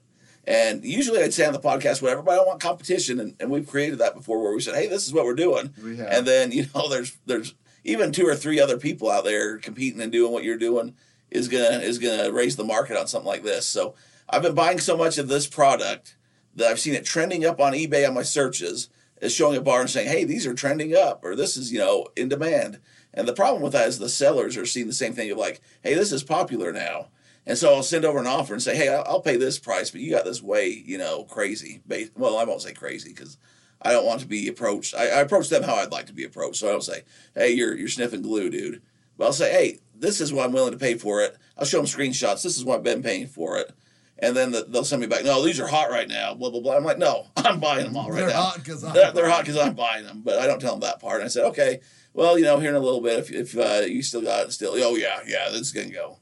And 0.46 0.86
usually 0.86 1.22
I'd 1.22 1.34
say 1.34 1.46
on 1.46 1.51
the 1.51 1.60
podcast 1.60 2.01
whatever, 2.01 2.22
but 2.22 2.31
I 2.31 2.36
don't 2.36 2.48
want 2.48 2.62
competition, 2.62 3.19
and, 3.19 3.36
and 3.39 3.51
we've 3.51 3.67
created 3.67 4.00
that 4.00 4.15
before 4.15 4.41
where 4.41 4.53
we 4.53 4.62
said, 4.62 4.75
hey, 4.75 4.88
this 4.88 5.05
is 5.05 5.13
what 5.13 5.25
we're 5.25 5.36
doing, 5.36 5.74
We 5.84 6.00
and 6.00 6.25
then 6.25 6.51
you 6.53 6.67
know 6.74 6.88
there's 6.88 7.17
there's 7.25 7.53
even 7.88 8.12
two 8.12 8.27
or 8.27 8.36
three 8.36 8.60
other 8.60 8.77
people 8.77 9.10
out 9.10 9.24
there 9.24 9.58
competing 9.58 10.01
and 10.01 10.12
doing 10.12 10.32
what 10.32 10.44
you're 10.44 10.58
doing 10.58 10.94
is 11.32 11.48
gonna 11.48 11.79
is 11.79 11.98
gonna 11.98 12.32
raise 12.32 12.58
the 12.58 12.63
market 12.63 12.98
on 12.98 13.08
something 13.08 13.27
like 13.27 13.44
this. 13.44 13.65
So 13.65 13.96
I've 14.29 14.41
been 14.41 14.53
buying 14.53 14.79
so 14.79 14.98
much 14.98 15.17
of 15.17 15.29
this 15.29 15.48
product 15.48 16.15
that 16.56 16.67
I've 16.67 16.79
seen 16.79 16.94
it 16.94 17.06
trending 17.06 17.46
up 17.46 17.60
on 17.60 17.74
eBay 17.74 18.08
on 18.08 18.13
my 18.13 18.24
searches 18.24 18.89
is 19.22 19.34
showing 19.34 19.58
a 19.58 19.62
bar 19.62 19.82
and 19.82 19.89
saying, 19.89 20.10
"Hey, 20.10 20.25
these 20.25 20.46
are 20.46 20.53
trending 20.53 20.96
up," 20.96 21.24
or 21.24 21.36
"This 21.36 21.56
is 21.56 21.72
you 21.72 21.79
know 21.79 22.08
in 22.15 22.27
demand." 22.27 22.79
And 23.13 23.27
the 23.27 23.34
problem 23.34 23.63
with 23.63 23.74
that 23.74 23.88
is 23.88 24.00
the 24.00 24.10
sellers 24.10 24.58
are 24.58 24.65
seeing 24.65 24.88
the 24.88 24.94
same 24.94 25.13
thing 25.13 25.32
of 25.32 25.38
like, 25.38 25.62
"Hey, 25.82 25.94
this 25.94 26.12
is 26.12 26.24
popular 26.24 26.74
now," 26.74 27.08
and 27.46 27.58
so 27.58 27.74
I'll 27.74 27.84
send 27.84 28.03
over 28.03 28.20
an 28.20 28.27
offer 28.27 28.53
and 28.53 28.62
say, 28.62 28.75
"Hey, 28.75 28.89
I'll, 28.89 29.22
pay 29.22 29.38
this 29.38 29.60
price, 29.60 29.89
but 29.91 30.01
you 30.01 30.12
got 30.12 30.25
this 30.25 30.44
way 30.44 30.67
you 30.67 30.98
know 30.98 31.24
crazy." 31.24 31.82
Well, 32.15 32.38
I 32.38 32.44
won't 32.44 32.62
say 32.62 32.74
crazy 32.74 33.13
because 33.13 33.38
I 33.81 33.91
don't 33.91 34.05
want 34.05 34.22
to 34.22 34.27
be 34.27 34.48
approached. 34.48 34.96
I, 34.96 35.03
I 35.07 35.19
approach 35.22 35.50
them 35.50 35.63
how 35.63 35.75
I'd 35.75 35.91
like 35.91 36.07
to 36.07 36.13
be 36.13 36.24
approached, 36.24 36.57
so 36.57 36.67
I 36.67 36.72
don't 36.72 36.84
say, 36.84 37.03
"Hey, 37.36 37.51
you're 37.53 37.75
you're 37.77 37.88
sniffing 37.88 38.22
glue, 38.22 38.50
dude." 38.50 38.81
But 39.17 39.25
I'll 39.25 39.34
say, 39.34 39.51
"Hey, 39.51 39.79
this 39.96 40.19
is 40.22 40.34
what 40.34 40.46
I'm 40.46 40.51
willing 40.51 40.72
to 40.74 40.77
pay 40.79 40.96
for 40.96 41.22
it." 41.22 41.38
I'll 41.57 41.65
show 41.65 41.77
them 41.77 41.86
screenshots. 41.88 42.43
This 42.43 42.57
is 42.57 42.63
what 42.65 42.77
I've 42.77 42.84
been 42.84 43.01
paying 43.03 43.27
for 43.27 43.57
it. 43.57 43.72
And 44.19 44.36
then 44.36 44.51
the, 44.51 44.65
they'll 44.67 44.84
send 44.84 45.01
me 45.01 45.07
back. 45.07 45.24
No, 45.24 45.43
these 45.46 45.60
are 45.60 45.67
hot 45.67 45.91
right 45.91 46.07
now. 46.07 46.34
Blah 46.34 46.50
blah 46.50 46.60
blah. 46.62 46.75
I'm 46.75 46.84
like, 46.84 46.98
no, 46.98 47.27
I'm 47.38 47.60
buying 47.60 47.86
them 47.86 47.98
all 47.98 48.10
right 48.10 48.17
They're 48.19 48.27
now. 48.29 48.41
hot 48.41 48.65
'cause 48.65 48.84
I'm 48.84 48.93
they're, 48.93 49.12
they're 49.12 49.29
hot 49.29 49.41
because 49.46 49.57
I'm 49.57 49.75
buying 49.75 50.05
them. 50.05 50.22
But 50.25 50.39
I 50.39 50.48
don't 50.48 50.60
tell 50.60 50.72
them 50.72 50.79
that 50.81 51.00
part. 51.00 51.17
And 51.17 51.25
I 51.25 51.27
said, 51.27 51.46
okay, 51.46 51.81
well, 52.13 52.38
you 52.38 52.46
know, 52.46 52.57
here 52.60 52.72
in 52.72 52.75
a 52.75 52.79
little 52.79 53.01
bit, 53.01 53.19
if 53.19 53.31
if 53.31 53.57
uh, 53.57 53.86
you 53.86 54.01
still 54.01 54.22
got 54.24 54.46
it, 54.48 54.51
still, 54.53 54.74
oh 54.75 54.96
yeah, 54.96 55.19
yeah, 55.27 55.50
this 55.51 55.62
is 55.62 55.72
gonna 55.72 55.89
go. 55.91 56.17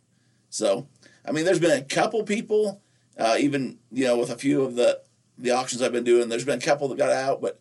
So, 0.50 0.88
I 1.26 1.32
mean, 1.32 1.46
there's 1.46 1.60
been 1.60 1.78
a 1.78 1.84
couple 1.84 2.22
people, 2.24 2.82
uh, 3.18 3.38
even 3.40 3.80
you 3.92 4.04
know, 4.06 4.18
with 4.18 4.30
a 4.30 4.38
few 4.38 4.64
of 4.64 4.76
the 4.76 5.02
the 5.38 5.52
auctions 5.52 5.82
I've 5.82 5.92
been 5.92 6.04
doing. 6.04 6.30
There's 6.30 6.46
been 6.46 6.60
a 6.60 6.62
couple 6.62 6.88
that 6.88 6.98
got 6.98 7.12
out, 7.12 7.42
but 7.42 7.60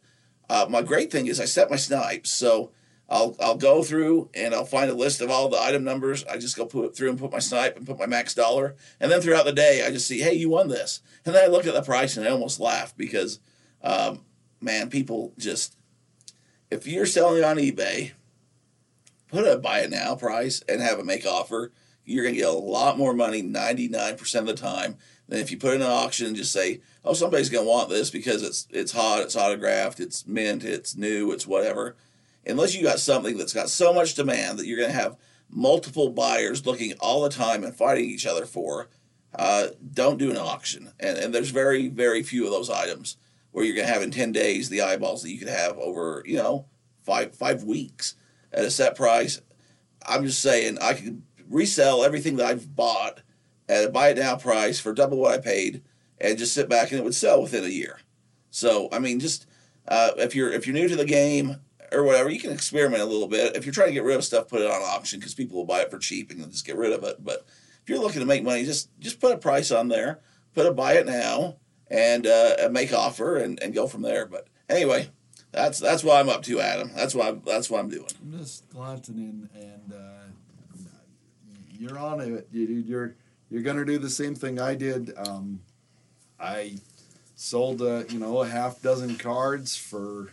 uh, 0.48 0.66
my 0.68 0.82
great 0.82 1.10
thing 1.10 1.26
is 1.26 1.40
I 1.40 1.44
set 1.44 1.70
my 1.70 1.76
snipes. 1.76 2.30
So 2.30 2.70
I'll 3.08 3.36
I'll 3.40 3.56
go 3.56 3.82
through 3.82 4.30
and 4.34 4.54
I'll 4.54 4.64
find 4.64 4.90
a 4.90 4.94
list 4.94 5.20
of 5.20 5.30
all 5.30 5.48
the 5.48 5.60
item 5.60 5.84
numbers. 5.84 6.24
I 6.24 6.38
just 6.38 6.56
go 6.56 6.66
put 6.66 6.96
through 6.96 7.10
and 7.10 7.18
put 7.18 7.32
my 7.32 7.38
snipe 7.38 7.76
and 7.76 7.86
put 7.86 7.98
my 7.98 8.06
max 8.06 8.34
dollar, 8.34 8.76
and 9.00 9.10
then 9.10 9.20
throughout 9.20 9.44
the 9.44 9.52
day 9.52 9.84
I 9.86 9.90
just 9.90 10.06
see, 10.06 10.20
hey, 10.20 10.34
you 10.34 10.50
won 10.50 10.68
this, 10.68 11.00
and 11.24 11.34
then 11.34 11.44
I 11.44 11.48
look 11.48 11.66
at 11.66 11.74
the 11.74 11.82
price 11.82 12.16
and 12.16 12.26
I 12.26 12.30
almost 12.30 12.60
laugh 12.60 12.96
because, 12.96 13.40
um, 13.82 14.20
man, 14.60 14.88
people 14.88 15.32
just 15.38 15.76
if 16.70 16.86
you're 16.86 17.06
selling 17.06 17.44
on 17.44 17.56
eBay, 17.56 18.12
put 19.28 19.46
a 19.46 19.58
buy 19.58 19.80
it 19.80 19.90
now 19.90 20.14
price 20.14 20.62
and 20.68 20.80
have 20.80 20.98
a 20.98 21.04
make 21.04 21.26
offer. 21.26 21.72
You're 22.06 22.24
gonna 22.24 22.36
get 22.36 22.48
a 22.48 22.52
lot 22.52 22.98
more 22.98 23.14
money 23.14 23.42
99% 23.42 24.34
of 24.40 24.46
the 24.46 24.54
time 24.54 24.96
than 25.34 25.42
if 25.42 25.50
you 25.50 25.58
put 25.58 25.74
in 25.74 25.82
an 25.82 25.90
auction 25.90 26.26
and 26.26 26.36
just 26.36 26.52
say, 26.52 26.80
oh, 27.04 27.12
somebody's 27.12 27.50
gonna 27.50 27.66
want 27.66 27.88
this 27.90 28.10
because 28.10 28.42
it's 28.42 28.66
it's 28.70 28.92
hot, 28.92 29.20
it's 29.20 29.36
autographed, 29.36 30.00
it's 30.00 30.26
mint, 30.26 30.64
it's 30.64 30.96
new, 30.96 31.32
it's 31.32 31.46
whatever 31.46 31.96
unless 32.46 32.74
you 32.74 32.82
got 32.82 32.98
something 32.98 33.36
that's 33.36 33.52
got 33.52 33.70
so 33.70 33.92
much 33.92 34.14
demand 34.14 34.58
that 34.58 34.66
you're 34.66 34.78
going 34.78 34.90
to 34.90 34.96
have 34.96 35.16
multiple 35.50 36.10
buyers 36.10 36.66
looking 36.66 36.94
all 37.00 37.22
the 37.22 37.28
time 37.28 37.64
and 37.64 37.74
fighting 37.74 38.04
each 38.04 38.26
other 38.26 38.46
for, 38.46 38.88
uh, 39.34 39.68
don't 39.92 40.18
do 40.18 40.30
an 40.30 40.36
auction. 40.36 40.92
And, 41.00 41.18
and 41.18 41.34
there's 41.34 41.50
very, 41.50 41.88
very 41.88 42.22
few 42.22 42.44
of 42.44 42.50
those 42.50 42.70
items 42.70 43.16
where 43.52 43.64
you're 43.64 43.74
going 43.74 43.86
to 43.86 43.92
have 43.92 44.02
in 44.02 44.10
10 44.10 44.32
days 44.32 44.68
the 44.68 44.82
eyeballs 44.82 45.22
that 45.22 45.30
you 45.30 45.38
could 45.38 45.48
have 45.48 45.78
over, 45.78 46.22
you 46.26 46.36
know, 46.36 46.66
five, 47.02 47.34
five 47.34 47.62
weeks 47.64 48.16
at 48.52 48.64
a 48.64 48.70
set 48.70 48.96
price. 48.96 49.40
I'm 50.06 50.26
just 50.26 50.42
saying 50.42 50.78
I 50.80 50.94
could 50.94 51.22
resell 51.48 52.04
everything 52.04 52.36
that 52.36 52.46
I've 52.46 52.74
bought 52.74 53.20
at 53.68 53.84
a 53.84 53.88
buy 53.88 54.08
it 54.10 54.18
now 54.18 54.36
price 54.36 54.78
for 54.80 54.92
double 54.92 55.18
what 55.18 55.34
I 55.34 55.38
paid 55.38 55.82
and 56.20 56.38
just 56.38 56.54
sit 56.54 56.68
back 56.68 56.90
and 56.90 57.00
it 57.00 57.04
would 57.04 57.14
sell 57.14 57.42
within 57.42 57.64
a 57.64 57.68
year. 57.68 57.98
So, 58.50 58.88
I 58.92 58.98
mean, 58.98 59.20
just 59.20 59.46
uh, 59.88 60.10
if 60.16 60.34
you're 60.34 60.52
if 60.52 60.66
you're 60.66 60.74
new 60.74 60.88
to 60.88 60.96
the 60.96 61.04
game, 61.04 61.60
or 61.94 62.04
whatever, 62.04 62.28
you 62.30 62.40
can 62.40 62.52
experiment 62.52 63.02
a 63.02 63.06
little 63.06 63.28
bit. 63.28 63.56
If 63.56 63.64
you're 63.64 63.72
trying 63.72 63.88
to 63.88 63.94
get 63.94 64.04
rid 64.04 64.16
of 64.16 64.24
stuff, 64.24 64.48
put 64.48 64.60
it 64.60 64.70
on 64.70 64.82
auction 64.82 65.18
because 65.18 65.34
people 65.34 65.56
will 65.56 65.64
buy 65.64 65.80
it 65.80 65.90
for 65.90 65.98
cheap 65.98 66.30
and 66.30 66.50
just 66.50 66.66
get 66.66 66.76
rid 66.76 66.92
of 66.92 67.04
it. 67.04 67.22
But 67.24 67.46
if 67.82 67.88
you're 67.88 68.00
looking 68.00 68.20
to 68.20 68.26
make 68.26 68.42
money, 68.42 68.64
just 68.64 68.90
just 68.98 69.20
put 69.20 69.32
a 69.32 69.38
price 69.38 69.70
on 69.70 69.88
there, 69.88 70.20
put 70.54 70.66
a 70.66 70.72
buy 70.72 70.94
it 70.94 71.06
now, 71.06 71.56
and 71.88 72.26
uh, 72.26 72.68
make 72.70 72.92
offer, 72.92 73.36
and, 73.36 73.60
and 73.62 73.74
go 73.74 73.86
from 73.86 74.02
there. 74.02 74.26
But 74.26 74.48
anyway, 74.68 75.10
that's 75.52 75.78
that's 75.78 76.04
what 76.04 76.20
I'm 76.20 76.28
up 76.28 76.42
to, 76.44 76.60
Adam. 76.60 76.90
That's 76.94 77.14
what 77.14 77.28
I'm, 77.28 77.42
that's 77.44 77.70
what 77.70 77.80
I'm 77.80 77.88
doing. 77.88 78.08
I'm 78.22 78.38
just 78.38 78.68
glancing 78.70 79.16
in, 79.16 79.48
and 79.60 79.92
uh, 79.92 80.24
you're 81.78 81.98
on 81.98 82.20
it. 82.20 82.52
dude. 82.52 82.86
You're 82.86 83.14
you're 83.54 83.62
gonna 83.62 83.84
do 83.84 83.98
the 83.98 84.10
same 84.10 84.34
thing 84.34 84.58
I 84.60 84.74
did. 84.74 85.12
Um, 85.16 85.60
I 86.40 86.76
sold 87.36 87.80
uh, 87.82 88.02
you 88.08 88.18
know 88.18 88.42
a 88.42 88.48
half 88.48 88.82
dozen 88.82 89.14
cards 89.16 89.76
for 89.76 90.32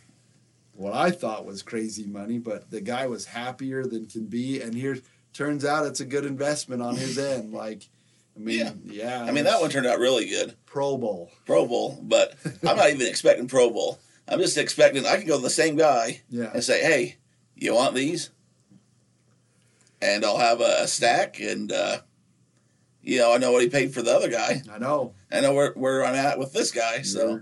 what 0.73 0.93
I 0.93 1.11
thought 1.11 1.45
was 1.45 1.61
crazy 1.61 2.07
money, 2.07 2.39
but 2.39 2.71
the 2.71 2.81
guy 2.81 3.05
was 3.05 3.25
happier 3.25 3.85
than 3.85 4.07
can 4.07 4.25
be, 4.25 4.59
and 4.59 4.73
here 4.73 4.97
turns 5.33 5.63
out 5.63 5.85
it's 5.85 5.99
a 5.99 6.05
good 6.05 6.25
investment 6.25 6.81
on 6.81 6.95
his 6.95 7.17
end. 7.19 7.53
Like, 7.61 7.87
I 8.35 8.39
mean, 8.39 8.57
Yeah. 8.57 8.71
yeah, 8.85 9.23
I 9.23 9.31
mean, 9.31 9.43
that 9.43 9.61
one 9.61 9.69
turned 9.69 9.85
out 9.85 9.99
really 9.99 10.27
good, 10.27 10.55
Pro 10.65 10.97
Bowl. 10.97 11.31
Pro 11.45 11.67
Bowl. 11.67 11.99
But 12.01 12.35
I'm 12.67 12.77
not 12.77 12.89
even 12.89 13.05
expecting 13.07 13.47
Pro 13.47 13.69
Bowl. 13.69 13.99
I'm 14.27 14.39
just 14.39 14.57
expecting 14.57 15.05
I 15.05 15.17
can 15.17 15.27
go 15.27 15.35
to 15.37 15.43
the 15.43 15.49
same 15.49 15.75
guy 15.75 16.21
Yeah, 16.29 16.49
and 16.53 16.63
say, 16.63 16.81
"Hey, 16.81 17.17
you 17.55 17.75
want 17.75 17.93
these?" 17.93 18.31
And 20.01 20.25
I'll 20.25 20.37
have 20.39 20.61
a, 20.61 20.77
a 20.83 20.87
stack, 20.87 21.39
and 21.39 21.71
uh, 21.71 21.99
you 23.03 23.19
know, 23.19 23.33
I 23.33 23.37
know 23.37 23.51
what 23.51 23.61
he 23.61 23.69
paid 23.69 23.93
for 23.93 24.01
the 24.01 24.13
other 24.13 24.29
guy. 24.29 24.61
I 24.71 24.77
know. 24.77 25.13
I 25.31 25.41
know 25.41 25.53
where, 25.53 25.73
where 25.73 26.05
I'm 26.05 26.15
at 26.15 26.37
with 26.37 26.53
this 26.53 26.71
guy. 26.71 27.01
So 27.01 27.41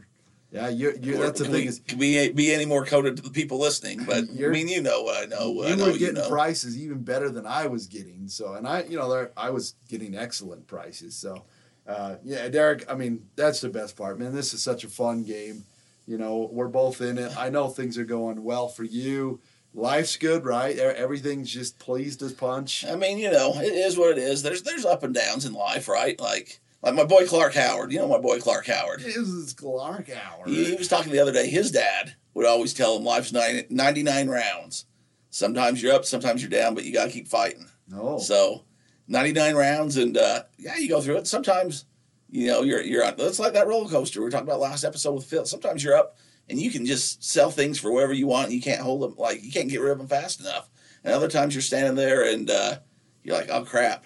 yeah, 0.51 0.69
you 0.69 0.97
you 0.99 1.17
that's 1.17 1.39
the 1.39 1.45
thing 1.45 1.53
we, 1.53 1.67
is 1.67 1.79
can 1.87 1.99
we 1.99 2.31
be 2.31 2.51
any 2.51 2.65
more 2.65 2.83
coded 2.83 3.17
to 3.17 3.21
the 3.21 3.29
people 3.29 3.59
listening? 3.59 4.03
But 4.03 4.25
I 4.29 4.47
mean, 4.47 4.67
you 4.67 4.81
know 4.81 5.03
what 5.03 5.21
I 5.21 5.25
know. 5.25 5.51
What 5.51 5.67
I 5.67 5.69
you 5.71 5.75
know 5.75 5.85
were 5.85 5.91
getting 5.91 6.15
you 6.15 6.21
know. 6.23 6.29
prices 6.29 6.77
even 6.77 7.03
better 7.03 7.29
than 7.29 7.45
I 7.45 7.67
was 7.67 7.85
getting. 7.85 8.27
So, 8.27 8.53
and 8.53 8.67
I, 8.67 8.83
you 8.83 8.97
know, 8.97 9.27
I 9.37 9.51
was 9.51 9.75
getting 9.87 10.15
excellent 10.15 10.65
prices. 10.65 11.15
So, 11.15 11.43
uh, 11.87 12.15
yeah, 12.23 12.47
Derek. 12.49 12.89
I 12.89 12.95
mean, 12.95 13.27
that's 13.35 13.61
the 13.61 13.69
best 13.69 13.95
part, 13.95 14.17
man. 14.17 14.33
This 14.33 14.55
is 14.55 14.61
such 14.63 14.83
a 14.83 14.87
fun 14.87 15.23
game. 15.23 15.65
You 16.07 16.17
know, 16.17 16.49
we're 16.51 16.67
both 16.67 17.01
in 17.01 17.19
it. 17.19 17.37
I 17.37 17.49
know 17.49 17.67
things 17.67 17.99
are 17.99 18.05
going 18.05 18.43
well 18.43 18.67
for 18.67 18.83
you. 18.83 19.41
Life's 19.73 20.17
good, 20.17 20.45
right? 20.45 20.77
Everything's 20.77 21.51
just 21.51 21.77
pleased 21.77 22.21
as 22.23 22.33
punch. 22.33 22.85
I 22.85 22.95
mean, 22.95 23.17
you 23.17 23.31
know, 23.31 23.53
it 23.55 23.73
is 23.73 23.97
what 23.97 24.11
it 24.11 24.17
is. 24.17 24.41
There's 24.41 24.63
there's 24.63 24.85
up 24.85 25.03
and 25.03 25.13
downs 25.13 25.45
in 25.45 25.53
life, 25.53 25.87
right? 25.87 26.19
Like 26.19 26.59
like 26.81 26.95
my 26.95 27.03
boy 27.03 27.27
Clark 27.27 27.53
Howard. 27.53 27.91
You 27.91 27.99
know 27.99 28.07
my 28.07 28.17
boy 28.19 28.39
Clark 28.39 28.65
Howard. 28.67 29.01
This 29.01 29.15
is 29.15 29.53
Clark 29.53 30.09
hour. 30.09 30.43
He, 30.47 30.65
he 30.65 30.75
was 30.75 30.87
talking 30.87 31.11
the 31.11 31.19
other 31.19 31.33
day. 31.33 31.49
His 31.49 31.71
dad 31.71 32.15
would 32.33 32.45
always 32.45 32.73
tell 32.73 32.97
him 32.97 33.03
life's 33.03 33.31
90, 33.31 33.67
99 33.73 34.29
rounds. 34.29 34.85
Sometimes 35.29 35.83
you're 35.83 35.93
up, 35.93 36.05
sometimes 36.05 36.41
you're 36.41 36.49
down, 36.49 36.73
but 36.73 36.85
you 36.85 36.93
got 36.93 37.05
to 37.05 37.11
keep 37.11 37.27
fighting. 37.27 37.67
No, 37.87 38.17
So, 38.19 38.63
99 39.07 39.55
rounds, 39.55 39.97
and 39.97 40.17
uh, 40.17 40.43
yeah, 40.57 40.77
you 40.77 40.87
go 40.89 41.01
through 41.01 41.17
it. 41.17 41.27
Sometimes, 41.27 41.85
you 42.29 42.47
know, 42.47 42.61
you're 42.61 42.81
you're 42.81 43.03
on. 43.05 43.15
It's 43.17 43.39
like 43.39 43.53
that 43.53 43.67
roller 43.67 43.89
coaster 43.89 44.23
we 44.23 44.29
talking 44.29 44.47
about 44.47 44.59
last 44.59 44.83
episode 44.83 45.13
with 45.13 45.25
Phil. 45.25 45.45
Sometimes 45.45 45.83
you're 45.83 45.95
up 45.97 46.17
and 46.49 46.59
you 46.59 46.71
can 46.71 46.85
just 46.85 47.23
sell 47.23 47.51
things 47.51 47.79
for 47.79 47.91
wherever 47.91 48.13
you 48.13 48.27
want, 48.27 48.45
and 48.45 48.55
you 48.55 48.61
can't 48.61 48.81
hold 48.81 49.01
them 49.01 49.15
like 49.17 49.43
you 49.43 49.51
can't 49.51 49.69
get 49.69 49.81
rid 49.81 49.91
of 49.91 49.97
them 49.99 50.07
fast 50.07 50.39
enough. 50.39 50.69
And 51.03 51.13
other 51.13 51.29
times 51.29 51.53
you're 51.53 51.61
standing 51.61 51.95
there 51.95 52.29
and 52.29 52.49
uh, 52.49 52.77
you're 53.23 53.37
like, 53.37 53.49
oh 53.49 53.63
crap, 53.63 54.05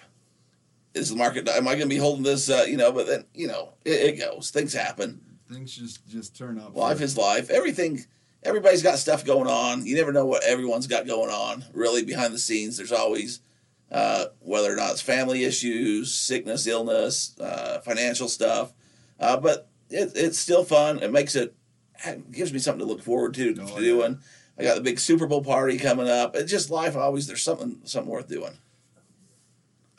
is 0.94 1.10
the 1.10 1.16
market? 1.16 1.48
Am 1.48 1.66
I 1.66 1.72
going 1.72 1.88
to 1.88 1.94
be 1.94 1.96
holding 1.96 2.22
this? 2.22 2.48
Uh, 2.48 2.64
you 2.68 2.76
know, 2.76 2.92
but 2.92 3.06
then 3.06 3.24
you 3.34 3.48
know 3.48 3.74
it, 3.84 3.90
it 3.90 4.20
goes. 4.20 4.50
Things 4.50 4.72
happen. 4.72 5.20
things 5.50 5.76
just 5.76 6.06
just 6.08 6.36
turn 6.36 6.58
up. 6.58 6.76
Life 6.76 7.00
is 7.00 7.16
life. 7.16 7.50
Everything. 7.50 8.04
Everybody's 8.42 8.82
got 8.82 8.98
stuff 8.98 9.24
going 9.24 9.48
on. 9.48 9.86
You 9.86 9.96
never 9.96 10.12
know 10.12 10.26
what 10.26 10.44
everyone's 10.44 10.86
got 10.86 11.06
going 11.06 11.30
on. 11.30 11.64
Really, 11.72 12.04
behind 12.04 12.34
the 12.34 12.38
scenes, 12.38 12.76
there's 12.76 12.92
always 12.92 13.40
uh, 13.90 14.26
whether 14.40 14.70
or 14.70 14.76
not 14.76 14.90
it's 14.90 15.00
family 15.00 15.44
issues, 15.44 16.14
sickness, 16.14 16.66
illness, 16.66 17.38
uh, 17.40 17.80
financial 17.80 18.28
stuff. 18.28 18.74
Uh, 19.18 19.38
but 19.38 19.70
it, 19.88 20.12
it's 20.14 20.38
still 20.38 20.62
fun. 20.62 21.02
It 21.02 21.10
makes 21.10 21.36
it 21.36 21.54
gives 22.32 22.52
me 22.52 22.58
something 22.58 22.86
to 22.86 22.92
look 22.92 23.02
forward 23.02 23.34
to, 23.34 23.50
Oh, 23.60 23.66
to 23.66 23.72
yeah. 23.74 23.78
doing. 23.80 24.18
I 24.58 24.62
got 24.62 24.76
the 24.76 24.80
big 24.82 24.98
Super 25.00 25.26
Bowl 25.26 25.42
party 25.42 25.78
coming 25.78 26.08
up. 26.08 26.36
It's 26.36 26.50
just 26.50 26.70
life. 26.70 26.96
Always 26.96 27.26
there's 27.26 27.42
something 27.42 27.80
something 27.84 28.10
worth 28.10 28.28
doing. 28.28 28.52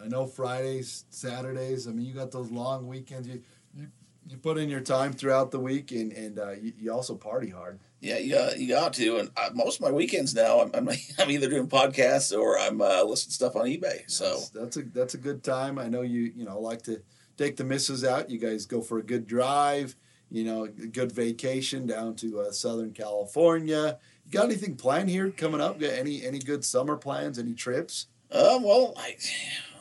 I 0.02 0.08
know 0.08 0.26
Fridays, 0.26 1.06
Saturdays. 1.10 1.88
I 1.88 1.92
mean, 1.92 2.06
you 2.06 2.14
got 2.14 2.32
those 2.32 2.52
long 2.52 2.88
weekends. 2.88 3.28
You, 3.28 3.42
you 3.76 3.88
you 4.28 4.38
put 4.38 4.58
in 4.58 4.70
your 4.70 4.82
time 4.82 5.14
throughout 5.14 5.52
the 5.52 5.60
week, 5.60 5.92
and 5.92 6.12
and 6.14 6.40
uh, 6.40 6.52
you, 6.52 6.74
you 6.80 6.92
also 6.94 7.16
party 7.16 7.50
hard. 7.50 7.80
Yeah, 8.02 8.18
you 8.20 8.34
got, 8.36 8.60
you 8.60 8.68
got 8.68 8.94
to. 8.96 9.18
And 9.18 9.32
uh, 9.36 9.50
most 9.56 9.78
of 9.78 9.82
my 9.82 9.90
weekends 9.92 10.36
now, 10.36 10.62
I'm, 10.62 10.70
I'm, 10.76 10.90
I'm 11.20 11.32
either 11.32 11.50
doing 11.50 11.68
podcasts 11.68 12.38
or 12.38 12.60
I'm 12.60 12.80
uh, 12.80 13.04
listening 13.04 13.30
to 13.30 13.34
stuff 13.34 13.56
on 13.56 13.66
eBay. 13.66 14.08
So 14.08 14.42
That's, 14.54 14.78
a 14.78 14.84
that's 14.84 15.14
a 15.16 15.18
good 15.18 15.44
time. 15.44 15.80
I 15.80 15.88
know 15.88 16.02
you 16.02 16.32
you 16.36 16.46
know 16.46 16.60
like 16.60 16.84
to 16.84 17.02
take 17.38 17.58
the 17.58 17.64
missus 17.64 18.04
out. 18.06 18.30
You 18.30 18.38
guys 18.38 18.66
go 18.66 18.82
for 18.82 19.00
a 19.00 19.04
good 19.04 19.26
drive. 19.28 19.96
You 20.36 20.44
know, 20.44 20.64
a 20.66 20.68
good 20.68 21.14
vacation 21.14 21.88
down 21.88 22.16
to 22.16 22.42
uh, 22.42 22.52
Southern 22.52 22.92
California. 22.92 23.98
You 24.26 24.32
got 24.32 24.44
anything 24.46 24.76
planned 24.76 25.10
here 25.10 25.30
coming 25.32 25.62
up? 25.62 25.80
Got 25.80 25.94
any 25.94 26.26
any 26.26 26.40
good 26.40 26.66
summer 26.66 26.98
plans? 26.98 27.40
Any 27.40 27.54
trips? 27.54 28.08
Uh, 28.30 28.60
well, 28.62 28.94
I, 28.98 29.16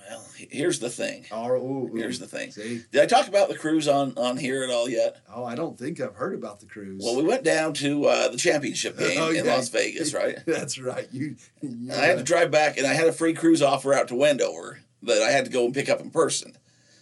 well, 0.08 0.24
here's 0.36 0.78
the 0.78 0.90
thing. 0.90 1.24
Oh, 1.32 1.48
ooh, 1.50 1.90
ooh. 1.92 1.96
Here's 1.96 2.20
the 2.20 2.28
thing. 2.28 2.52
See? 2.52 2.82
Did 2.92 3.02
I 3.02 3.06
talk 3.06 3.26
about 3.26 3.48
the 3.48 3.56
cruise 3.58 3.88
on 3.88 4.16
on 4.16 4.36
here 4.36 4.62
at 4.62 4.70
all 4.70 4.88
yet? 4.88 5.16
Oh, 5.34 5.44
I 5.44 5.56
don't 5.56 5.76
think 5.76 5.98
I've 6.00 6.14
heard 6.14 6.34
about 6.34 6.60
the 6.60 6.66
cruise. 6.66 7.02
Well, 7.04 7.16
we 7.16 7.24
went 7.24 7.42
down 7.42 7.72
to 7.74 8.04
uh, 8.04 8.28
the 8.28 8.36
championship 8.36 8.96
game 8.98 9.20
Oh, 9.20 9.30
in. 9.32 9.44
Las 9.44 9.70
Vegas, 9.70 10.14
right? 10.14 10.38
That's 10.46 10.78
right. 10.78 11.08
You. 11.10 11.34
And 11.62 11.90
I 11.90 12.04
had 12.04 12.14
to 12.18 12.20
uh, 12.20 12.24
drive 12.24 12.52
back, 12.52 12.76
and 12.78 12.86
I 12.86 12.94
had 12.94 13.08
a 13.08 13.12
free 13.12 13.34
cruise 13.34 13.60
offer 13.60 13.92
out 13.92 14.06
to 14.06 14.14
Wendover 14.14 14.78
that 15.02 15.20
I 15.20 15.32
had 15.32 15.46
to 15.46 15.50
go 15.50 15.64
and 15.64 15.74
pick 15.74 15.88
up 15.88 16.00
in 16.00 16.10
person. 16.12 16.56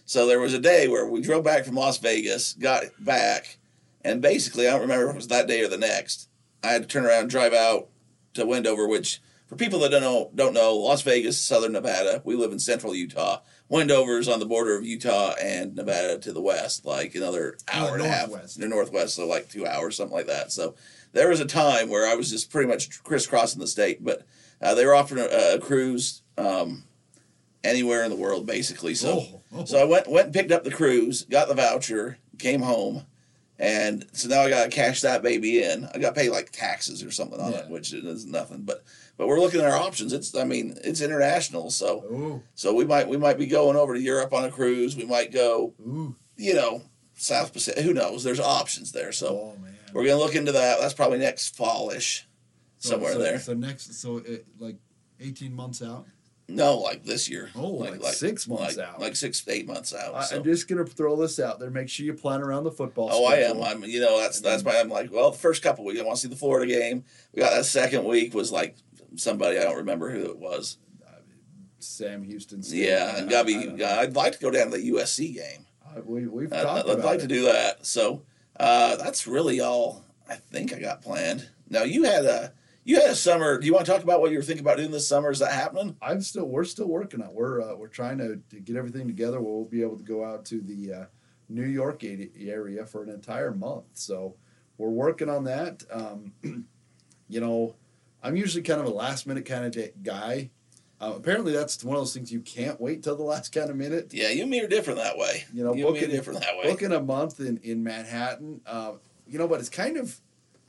So 0.05 0.27
there 0.27 0.39
was 0.39 0.53
a 0.53 0.59
day 0.59 0.87
where 0.87 1.05
we 1.07 1.21
drove 1.21 1.43
back 1.43 1.65
from 1.65 1.75
Las 1.75 1.97
Vegas, 1.97 2.53
got 2.53 2.83
back, 2.99 3.57
and 4.03 4.21
basically, 4.21 4.67
I 4.67 4.71
don't 4.71 4.81
remember 4.81 5.05
if 5.07 5.13
it 5.13 5.17
was 5.17 5.27
that 5.29 5.47
day 5.47 5.61
or 5.63 5.67
the 5.69 5.77
next. 5.77 6.29
I 6.63 6.67
had 6.69 6.81
to 6.83 6.87
turn 6.87 7.05
around 7.05 7.21
and 7.21 7.29
drive 7.29 7.53
out 7.53 7.89
to 8.33 8.45
Wendover, 8.45 8.87
which 8.87 9.21
for 9.47 9.55
people 9.55 9.79
that 9.79 9.91
don't 9.91 10.01
know, 10.01 10.31
don't 10.35 10.53
know, 10.53 10.75
Las 10.75 11.01
Vegas, 11.03 11.39
Southern 11.39 11.71
Nevada. 11.73 12.21
We 12.25 12.35
live 12.35 12.51
in 12.51 12.59
Central 12.59 12.93
Utah. 12.95 13.39
Wendover 13.69 14.17
is 14.19 14.27
on 14.27 14.39
the 14.39 14.45
border 14.45 14.75
of 14.77 14.85
Utah 14.85 15.33
and 15.41 15.75
Nevada 15.75 16.19
to 16.19 16.33
the 16.33 16.41
west, 16.41 16.85
like 16.85 17.15
another 17.15 17.57
hour 17.71 17.91
Oh, 17.91 17.93
and 17.93 18.03
a 18.03 18.07
half. 18.07 18.29
The 18.29 18.67
northwest, 18.67 19.15
so 19.15 19.25
like 19.27 19.49
two 19.49 19.65
hours, 19.65 19.95
something 19.95 20.15
like 20.15 20.27
that. 20.27 20.51
So 20.51 20.75
there 21.13 21.29
was 21.29 21.39
a 21.39 21.45
time 21.45 21.89
where 21.89 22.07
I 22.09 22.15
was 22.15 22.29
just 22.29 22.51
pretty 22.51 22.67
much 22.67 23.01
crisscrossing 23.03 23.59
the 23.61 23.67
state, 23.67 24.03
but 24.03 24.25
uh, 24.61 24.75
they 24.75 24.85
were 24.85 24.95
offering 24.95 25.23
a, 25.23 25.55
a 25.55 25.59
cruise 25.59 26.21
um, 26.37 26.83
anywhere 27.63 28.03
in 28.03 28.09
the 28.09 28.15
world, 28.17 28.45
basically. 28.45 28.95
So, 28.95 29.19
Oh, 29.19 29.41
oh. 29.55 29.65
so 29.65 29.79
I 29.79 29.83
went 29.85 30.07
went 30.07 30.25
and 30.25 30.33
picked 30.33 30.51
up 30.51 30.63
the 30.63 30.71
cruise, 30.71 31.23
got 31.23 31.47
the 31.47 31.53
voucher, 31.55 32.17
came 32.39 32.61
home, 32.61 33.05
and 33.59 34.05
so 34.13 34.27
now 34.27 34.41
I 34.41 34.49
got 34.49 34.63
to 34.65 34.69
cash 34.69 35.01
that 35.01 35.21
baby 35.23 35.63
in. 35.63 35.85
I 35.93 35.97
got 35.99 36.15
to 36.15 36.21
pay 36.21 36.29
like 36.29 36.51
taxes 36.51 37.03
or 37.03 37.11
something 37.11 37.39
on 37.39 37.53
it, 37.53 37.69
which 37.69 37.93
is 37.93 38.25
nothing. 38.25 38.63
But 38.63 38.83
but 39.17 39.27
we're 39.27 39.39
looking 39.39 39.61
at 39.61 39.67
our 39.67 39.77
options. 39.77 40.11
It's 40.13 40.35
I 40.35 40.43
mean 40.43 40.77
it's 40.83 41.01
international, 41.01 41.69
so 41.69 42.03
Ooh, 42.11 42.43
so 42.55 42.73
we 42.73 42.85
might 42.85 43.07
we 43.07 43.17
might 43.17 43.37
be 43.37 43.45
going 43.45 43.77
over 43.77 43.93
to 43.93 43.99
Europe 44.01 44.33
on 44.33 44.45
a 44.45 44.51
cruise. 44.51 44.95
We 44.97 45.05
might 45.05 45.31
go, 45.31 45.73
ooh. 45.81 46.15
you 46.35 46.53
know, 46.55 46.81
South 47.15 47.53
Pacific. 47.53 47.83
Who 47.83 47.93
knows? 47.93 48.23
There's 48.23 48.39
options 48.39 48.91
there. 48.91 49.11
So 49.11 49.27
oh 49.27 49.57
we're 49.93 50.05
gonna 50.07 50.17
look 50.17 50.35
into 50.35 50.51
that. 50.53 50.79
That's 50.81 50.95
probably 50.95 51.19
next 51.19 51.55
fallish, 51.55 52.27
So- 52.79 52.89
somewhere 52.89 53.13
so- 53.13 53.19
there. 53.19 53.39
So 53.39 53.53
next, 53.53 53.93
so 54.01 54.17
it, 54.17 54.45
like 54.59 54.77
eighteen 55.19 55.53
months 55.53 55.81
out. 55.83 56.07
No, 56.49 56.77
like 56.77 57.03
this 57.05 57.29
year. 57.29 57.49
Oh, 57.55 57.69
like 57.69 58.03
six 58.03 58.47
months 58.47 58.77
like, 58.77 58.85
out. 58.87 58.99
Like 58.99 59.15
six 59.15 59.47
eight 59.47 59.65
months 59.65 59.93
out. 59.93 60.13
I, 60.13 60.23
so. 60.25 60.35
I'm 60.37 60.43
just 60.43 60.67
gonna 60.67 60.85
throw 60.85 61.15
this 61.15 61.39
out 61.39 61.59
there. 61.59 61.69
Make 61.69 61.87
sure 61.89 62.05
you 62.05 62.13
plan 62.13 62.41
around 62.41 62.65
the 62.65 62.71
football. 62.71 63.09
Oh, 63.11 63.25
I 63.25 63.35
am. 63.37 63.61
I'm. 63.63 63.83
You 63.85 64.01
know, 64.01 64.19
that's 64.19 64.41
that's 64.41 64.61
why 64.63 64.79
I'm 64.79 64.89
like. 64.89 65.11
Well, 65.11 65.31
the 65.31 65.37
first 65.37 65.63
couple 65.63 65.85
weeks, 65.85 65.99
I 66.01 66.03
want 66.03 66.17
to 66.17 66.21
see 66.21 66.27
the 66.27 66.35
Florida 66.35 66.71
game. 66.71 67.05
We 67.33 67.41
got 67.41 67.51
that 67.53 67.65
second 67.65 68.03
week 68.03 68.33
was 68.33 68.51
like 68.51 68.75
somebody 69.15 69.57
I 69.57 69.63
don't 69.63 69.77
remember 69.77 70.11
who 70.11 70.25
it 70.25 70.37
was. 70.37 70.77
Sam 71.79 72.23
Houston. 72.23 72.63
State. 72.63 72.87
Yeah, 72.89 73.11
I- 73.15 73.17
and 73.19 73.25
I- 73.25 73.27
I 73.27 73.29
Gubby. 73.31 73.67
know. 73.67 73.85
I'd 73.85 74.15
like 74.15 74.33
to 74.33 74.39
go 74.39 74.51
down 74.51 74.71
to 74.71 74.77
the 74.77 74.89
USC 74.91 75.35
game. 75.35 75.65
I- 75.95 75.99
we, 76.01 76.27
we've 76.27 76.51
I'd, 76.51 76.63
talked 76.63 76.87
I'd 76.89 76.93
about 76.95 77.05
like 77.05 77.19
it. 77.19 77.21
to 77.23 77.27
do 77.27 77.43
that. 77.43 77.85
So 77.85 78.23
uh, 78.59 78.95
that's 78.97 79.27
really 79.27 79.59
all 79.59 80.03
I 80.29 80.35
think 80.35 80.73
I 80.73 80.79
got 80.79 81.01
planned. 81.01 81.47
Now 81.69 81.83
you 81.83 82.03
had 82.03 82.25
a 82.25 82.53
you 82.85 82.99
had 82.99 83.09
a 83.11 83.15
summer. 83.15 83.59
Do 83.59 83.65
you 83.65 83.73
want 83.73 83.85
to 83.85 83.91
talk 83.91 84.03
about 84.03 84.21
what 84.21 84.31
you 84.31 84.37
were 84.37 84.43
thinking 84.43 84.65
about 84.65 84.77
doing 84.77 84.91
this 84.91 85.07
summer? 85.07 85.31
Is 85.31 85.39
that 85.39 85.53
happening? 85.53 85.95
I'm 86.01 86.21
still. 86.21 86.45
We're 86.45 86.63
still 86.65 86.87
working 86.87 87.21
on. 87.21 87.29
it. 87.29 87.33
We're 87.33 87.61
uh, 87.61 87.75
we're 87.75 87.87
trying 87.87 88.17
to, 88.19 88.39
to 88.49 88.59
get 88.59 88.75
everything 88.75 89.07
together. 89.07 89.39
We'll 89.41 89.65
be 89.65 89.81
able 89.81 89.97
to 89.97 90.03
go 90.03 90.23
out 90.25 90.45
to 90.45 90.61
the 90.61 90.93
uh, 90.93 91.05
New 91.49 91.65
York 91.65 92.03
area 92.03 92.85
for 92.85 93.03
an 93.03 93.09
entire 93.09 93.51
month. 93.53 93.85
So 93.93 94.35
we're 94.77 94.89
working 94.89 95.29
on 95.29 95.43
that. 95.45 95.83
Um, 95.91 96.33
you 97.29 97.39
know, 97.39 97.75
I'm 98.21 98.35
usually 98.35 98.63
kind 98.63 98.81
of 98.81 98.87
a 98.87 98.91
last 98.91 99.27
minute 99.27 99.45
kind 99.45 99.65
of 99.65 100.03
guy. 100.03 100.49
Uh, 101.01 101.13
apparently, 101.17 101.51
that's 101.51 101.83
one 101.83 101.95
of 101.97 102.01
those 102.01 102.13
things 102.13 102.31
you 102.31 102.39
can't 102.39 102.79
wait 102.79 103.03
till 103.03 103.15
the 103.15 103.23
last 103.33 103.53
kind 103.53 103.69
of 103.69 103.75
minute. 103.75 104.13
Yeah, 104.13 104.29
you 104.29 104.41
and 104.43 104.51
me 104.51 104.61
are 104.61 104.67
different 104.67 104.99
that 104.99 105.17
way. 105.17 105.43
You 105.53 105.63
know, 105.63 105.73
you 105.73 105.87
and 105.87 105.93
me 105.93 105.99
are 105.99 106.01
booking- 106.03 106.15
different 106.15 106.39
that 106.41 106.57
way. 106.57 106.71
Booking 106.71 106.91
a 106.91 107.01
month 107.01 107.39
in 107.39 107.57
in 107.63 107.83
Manhattan. 107.83 108.61
Uh, 108.65 108.93
you 109.27 109.37
know, 109.39 109.47
but 109.47 109.59
it's 109.59 109.69
kind 109.69 109.97
of. 109.97 110.19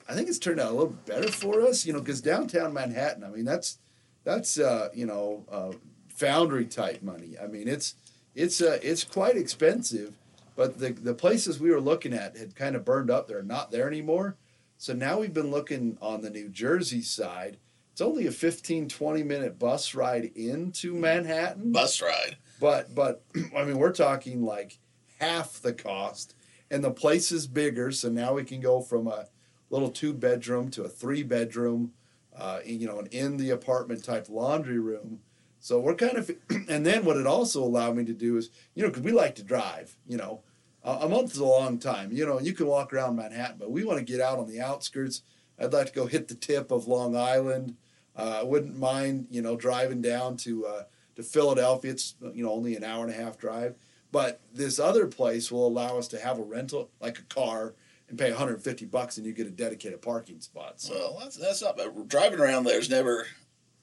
I 0.08 0.14
think 0.14 0.28
it's 0.28 0.38
turned 0.38 0.60
out 0.60 0.70
a 0.70 0.74
little 0.74 0.96
better 1.06 1.30
for 1.30 1.62
us. 1.62 1.86
You 1.86 1.92
know, 1.92 2.00
because 2.00 2.20
downtown 2.20 2.72
Manhattan. 2.72 3.24
I 3.24 3.28
mean, 3.28 3.44
that's 3.44 3.78
that's 4.24 4.58
uh, 4.58 4.88
you 4.94 5.06
know 5.06 5.44
uh, 5.50 5.72
foundry 6.08 6.66
type 6.66 7.02
money. 7.02 7.36
I 7.42 7.46
mean, 7.46 7.68
it's 7.68 7.94
it's 8.34 8.60
uh, 8.60 8.78
it's 8.82 9.04
quite 9.04 9.36
expensive. 9.36 10.14
But 10.56 10.78
the 10.78 10.92
the 10.92 11.14
places 11.14 11.58
we 11.58 11.70
were 11.70 11.80
looking 11.80 12.12
at 12.12 12.36
had 12.36 12.54
kind 12.54 12.76
of 12.76 12.84
burned 12.84 13.10
up. 13.10 13.28
They're 13.28 13.42
not 13.42 13.70
there 13.70 13.88
anymore. 13.88 14.36
So 14.78 14.92
now 14.92 15.18
we've 15.18 15.34
been 15.34 15.50
looking 15.50 15.96
on 16.00 16.20
the 16.20 16.30
New 16.30 16.48
Jersey 16.48 17.02
side. 17.02 17.58
It's 17.92 18.00
only 18.00 18.26
a 18.26 18.32
15, 18.32 18.88
20 18.88 19.22
minute 19.22 19.58
bus 19.58 19.94
ride 19.94 20.32
into 20.34 20.94
Manhattan. 20.94 21.70
Bus 21.70 22.02
ride. 22.02 22.36
But 22.60 22.94
but 22.94 23.22
I 23.56 23.64
mean, 23.64 23.78
we're 23.78 23.92
talking 23.92 24.44
like 24.44 24.78
half 25.20 25.60
the 25.60 25.72
cost, 25.72 26.34
and 26.70 26.82
the 26.84 26.90
place 26.90 27.32
is 27.32 27.46
bigger. 27.46 27.90
So 27.92 28.08
now 28.08 28.34
we 28.34 28.44
can 28.44 28.60
go 28.60 28.80
from 28.80 29.06
a 29.06 29.26
little 29.74 29.90
two 29.90 30.12
bedroom 30.12 30.70
to 30.70 30.84
a 30.84 30.88
three 30.88 31.24
bedroom, 31.24 31.92
uh, 32.36 32.60
you 32.64 32.86
know, 32.86 33.00
an 33.00 33.06
in 33.06 33.36
the 33.36 33.50
apartment 33.50 34.04
type 34.04 34.28
laundry 34.28 34.78
room. 34.78 35.18
So 35.58 35.80
we're 35.80 35.96
kind 35.96 36.16
of, 36.16 36.30
and 36.68 36.86
then 36.86 37.04
what 37.04 37.16
it 37.16 37.26
also 37.26 37.62
allowed 37.62 37.96
me 37.96 38.04
to 38.04 38.12
do 38.12 38.36
is, 38.36 38.50
you 38.74 38.82
know, 38.82 38.88
because 38.88 39.02
we 39.02 39.10
like 39.10 39.34
to 39.36 39.42
drive, 39.42 39.96
you 40.06 40.16
know, 40.16 40.42
a, 40.84 41.08
month 41.08 41.32
is 41.32 41.38
a 41.38 41.44
long 41.44 41.78
time. 41.78 42.12
You 42.12 42.26
know, 42.26 42.38
you 42.38 42.52
can 42.52 42.66
walk 42.66 42.92
around 42.92 43.16
Manhattan, 43.16 43.56
but 43.58 43.70
we 43.70 43.84
want 43.84 43.98
to 43.98 44.04
get 44.04 44.20
out 44.20 44.38
on 44.38 44.46
the 44.46 44.60
outskirts. 44.60 45.22
I'd 45.58 45.72
like 45.72 45.86
to 45.86 45.92
go 45.92 46.06
hit 46.06 46.28
the 46.28 46.34
tip 46.34 46.70
of 46.70 46.86
Long 46.86 47.16
Island. 47.16 47.76
Uh, 48.14 48.40
I 48.40 48.42
wouldn't 48.44 48.78
mind, 48.78 49.26
you 49.30 49.42
know, 49.42 49.56
driving 49.56 50.02
down 50.02 50.36
to 50.38 50.66
uh, 50.66 50.82
to 51.16 51.22
Philadelphia. 51.22 51.92
It's 51.92 52.14
you 52.34 52.44
know 52.44 52.52
only 52.52 52.76
an 52.76 52.84
hour 52.84 53.04
and 53.04 53.12
a 53.12 53.16
half 53.16 53.38
drive, 53.38 53.76
but 54.12 54.40
this 54.52 54.78
other 54.78 55.06
place 55.06 55.50
will 55.50 55.66
allow 55.66 55.98
us 55.98 56.06
to 56.08 56.20
have 56.20 56.38
a 56.38 56.42
rental, 56.42 56.90
like 57.00 57.18
a 57.18 57.22
car, 57.22 57.74
and 58.08 58.18
pay 58.18 58.30
150 58.30 58.84
bucks, 58.86 59.16
and 59.16 59.26
you 59.26 59.32
get 59.32 59.46
a 59.46 59.50
dedicated 59.50 60.02
parking 60.02 60.40
spot. 60.40 60.80
So, 60.80 60.94
Well, 60.94 61.18
that's 61.22 61.36
that's 61.36 61.62
not 61.62 61.76
bad. 61.76 62.08
Driving 62.08 62.38
around 62.40 62.64
there's 62.64 62.90
never. 62.90 63.26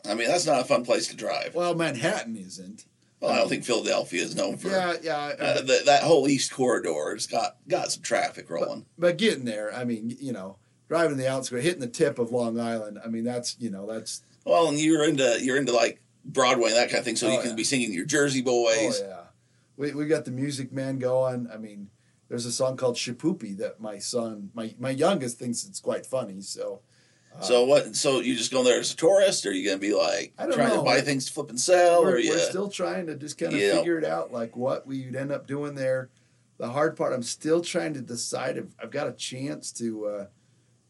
I 0.06 0.16
mean, 0.16 0.28
that's 0.28 0.46
not 0.48 0.62
a 0.62 0.64
fun 0.66 0.84
place 0.84 1.08
to 1.10 1.16
drive. 1.16 1.54
well, 1.56 1.76
Manhattan 1.76 2.36
isn't. 2.36 2.86
Well, 3.20 3.32
I 3.32 3.38
don't 3.38 3.50
think 3.50 3.64
Philadelphia 3.64 4.24
is 4.24 4.36
known 4.36 4.58
for. 4.58 4.70
Yeah, 4.70 4.96
yeah. 5.04 5.34
Uh, 5.40 5.62
the, 5.62 5.82
that 5.86 6.02
whole 6.02 6.28
east 6.28 6.52
corridor 6.52 7.14
has 7.14 7.28
got 7.28 7.58
got 7.68 7.92
some 7.92 8.02
traffic 8.02 8.50
rolling. 8.50 8.86
but 8.98 9.18
getting 9.18 9.46
there, 9.46 9.72
I 9.76 9.84
mean, 9.84 10.16
you 10.20 10.34
know, 10.34 10.58
driving 10.90 11.18
the 11.18 11.30
outskirts, 11.30 11.64
hitting 11.64 11.82
the 11.82 11.88
tip 11.88 12.18
of 12.18 12.32
Long 12.32 12.60
Island. 12.60 12.98
I 13.06 13.10
mean, 13.10 13.24
that's 13.24 13.56
you 13.60 13.70
know, 13.70 13.86
that's 13.86 14.24
Well, 14.44 14.70
and 14.70 14.80
you're 14.80 15.04
into 15.08 15.38
you're 15.40 15.58
into 15.58 15.72
like 15.72 16.02
Broadway 16.26 16.70
and 16.70 16.78
that 16.78 16.90
kind 16.90 16.98
of 17.00 17.06
thing, 17.06 17.16
so 17.16 17.28
Oh, 17.28 17.32
you 17.34 17.40
can 17.42 17.52
yeah. 17.52 17.56
be 17.56 17.64
singing 17.64 17.94
your 17.94 18.06
Jersey 18.06 18.42
Boys. 18.42 19.02
Oh 19.04 19.08
yeah, 19.08 19.20
we 19.78 19.92
we 19.94 20.08
got 20.08 20.26
the 20.26 20.32
Music 20.32 20.72
Man 20.72 20.98
going. 20.98 21.48
I 21.54 21.58
mean, 21.58 21.92
there's 22.32 22.46
a 22.46 22.52
song 22.52 22.78
called 22.78 22.96
Shipoopy 22.96 23.58
that 23.58 23.82
my 23.82 23.98
son, 23.98 24.52
my 24.54 24.74
my 24.80 24.92
youngest, 24.92 25.38
thinks 25.38 25.66
it's 25.68 25.82
quite 25.82 26.06
funny. 26.06 26.40
So 26.40 26.80
uh, 27.38 27.42
So 27.42 27.66
what? 27.66 27.94
So 27.94 28.22
you 28.22 28.38
just 28.38 28.54
going 28.54 28.64
there 28.64 28.80
as 28.80 28.94
a 28.94 28.96
tourist, 28.96 29.46
or 29.46 29.50
are 29.50 29.52
you 29.52 29.66
gonna 29.68 29.80
be 29.80 29.94
like 29.94 30.32
I 30.38 30.46
don't 30.46 30.56
trying 30.56 30.70
know. 30.70 30.78
to 30.78 30.84
buy 30.84 31.02
things 31.02 31.26
to 31.26 31.34
flip 31.34 31.50
and 31.50 31.60
sell, 31.60 32.04
we're, 32.04 32.12
or 32.12 32.22
we're 32.22 32.40
still 32.40 32.70
trying 32.70 33.08
to 33.08 33.18
just 33.18 33.38
kind 33.38 33.54
of 33.54 33.60
Yeah. 33.60 33.76
figure 33.76 33.98
it 33.98 34.06
out, 34.06 34.32
like 34.32 34.56
what 34.56 34.88
we'd 34.88 35.14
end 35.14 35.30
up 35.34 35.46
doing 35.46 35.76
there. 35.76 36.10
The 36.58 36.70
hard 36.70 36.96
part, 36.96 37.12
I'm 37.12 37.22
still 37.24 37.60
trying 37.62 37.96
to 37.96 38.02
decide 38.02 38.56
if 38.58 38.68
I've 38.82 38.92
got 38.92 39.10
a 39.10 39.14
chance 39.14 39.74
to 39.74 40.06
uh, 40.06 40.26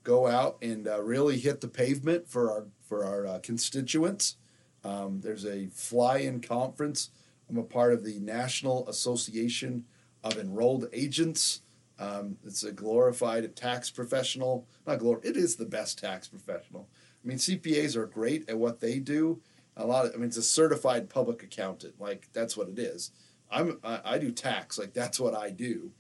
go 0.04 0.28
out 0.28 0.58
and 0.62 0.88
uh, 0.88 1.02
really 1.02 1.40
hit 1.40 1.60
the 1.62 1.68
pavement 1.68 2.30
for 2.30 2.52
our 2.52 2.68
for 2.88 3.04
our 3.04 3.26
uh, 3.26 3.40
constituents. 3.40 4.36
Um, 4.84 5.22
there's 5.22 5.46
a 5.46 5.70
fly-in 5.74 6.40
conference. 6.42 7.10
I'm 7.50 7.58
a 7.58 7.64
part 7.64 7.94
of 7.94 8.04
the 8.04 8.20
National 8.20 8.88
Association 8.88 9.86
of 10.24 10.38
Enrolled 10.38 10.88
Agents. 10.94 11.62
Um, 12.00 12.38
it's 12.46 12.64
a 12.64 12.72
glorified 12.72 13.56
tax 13.56 13.90
professional. 13.90 14.68
Not 14.88 15.00
glor. 15.00 15.24
It 15.24 15.38
is 15.38 15.56
the 15.56 15.66
best 15.66 16.00
tax 16.00 16.28
professional. 16.28 16.90
I 17.24 17.28
mean, 17.28 17.38
CPAs 17.38 17.96
are 17.96 18.08
great 18.08 18.50
at 18.50 18.58
what 18.58 18.80
they 18.80 19.00
do. 19.00 19.42
A 19.78 19.86
lot 19.86 20.06
of, 20.06 20.14
I 20.14 20.18
mean, 20.18 20.28
it's 20.28 20.38
a 20.38 20.44
certified 20.44 21.10
public 21.10 21.44
accountant. 21.44 22.00
Like 22.00 22.30
that's 22.34 22.58
what 22.58 22.70
it 22.70 22.80
is. 22.80 23.12
I'm, 23.52 23.80
I, 23.84 24.00
I 24.04 24.18
do 24.18 24.32
tax. 24.32 24.80
Like 24.80 24.94
that's 24.94 25.20
what 25.20 25.36
I 25.36 25.52
do. 25.52 25.92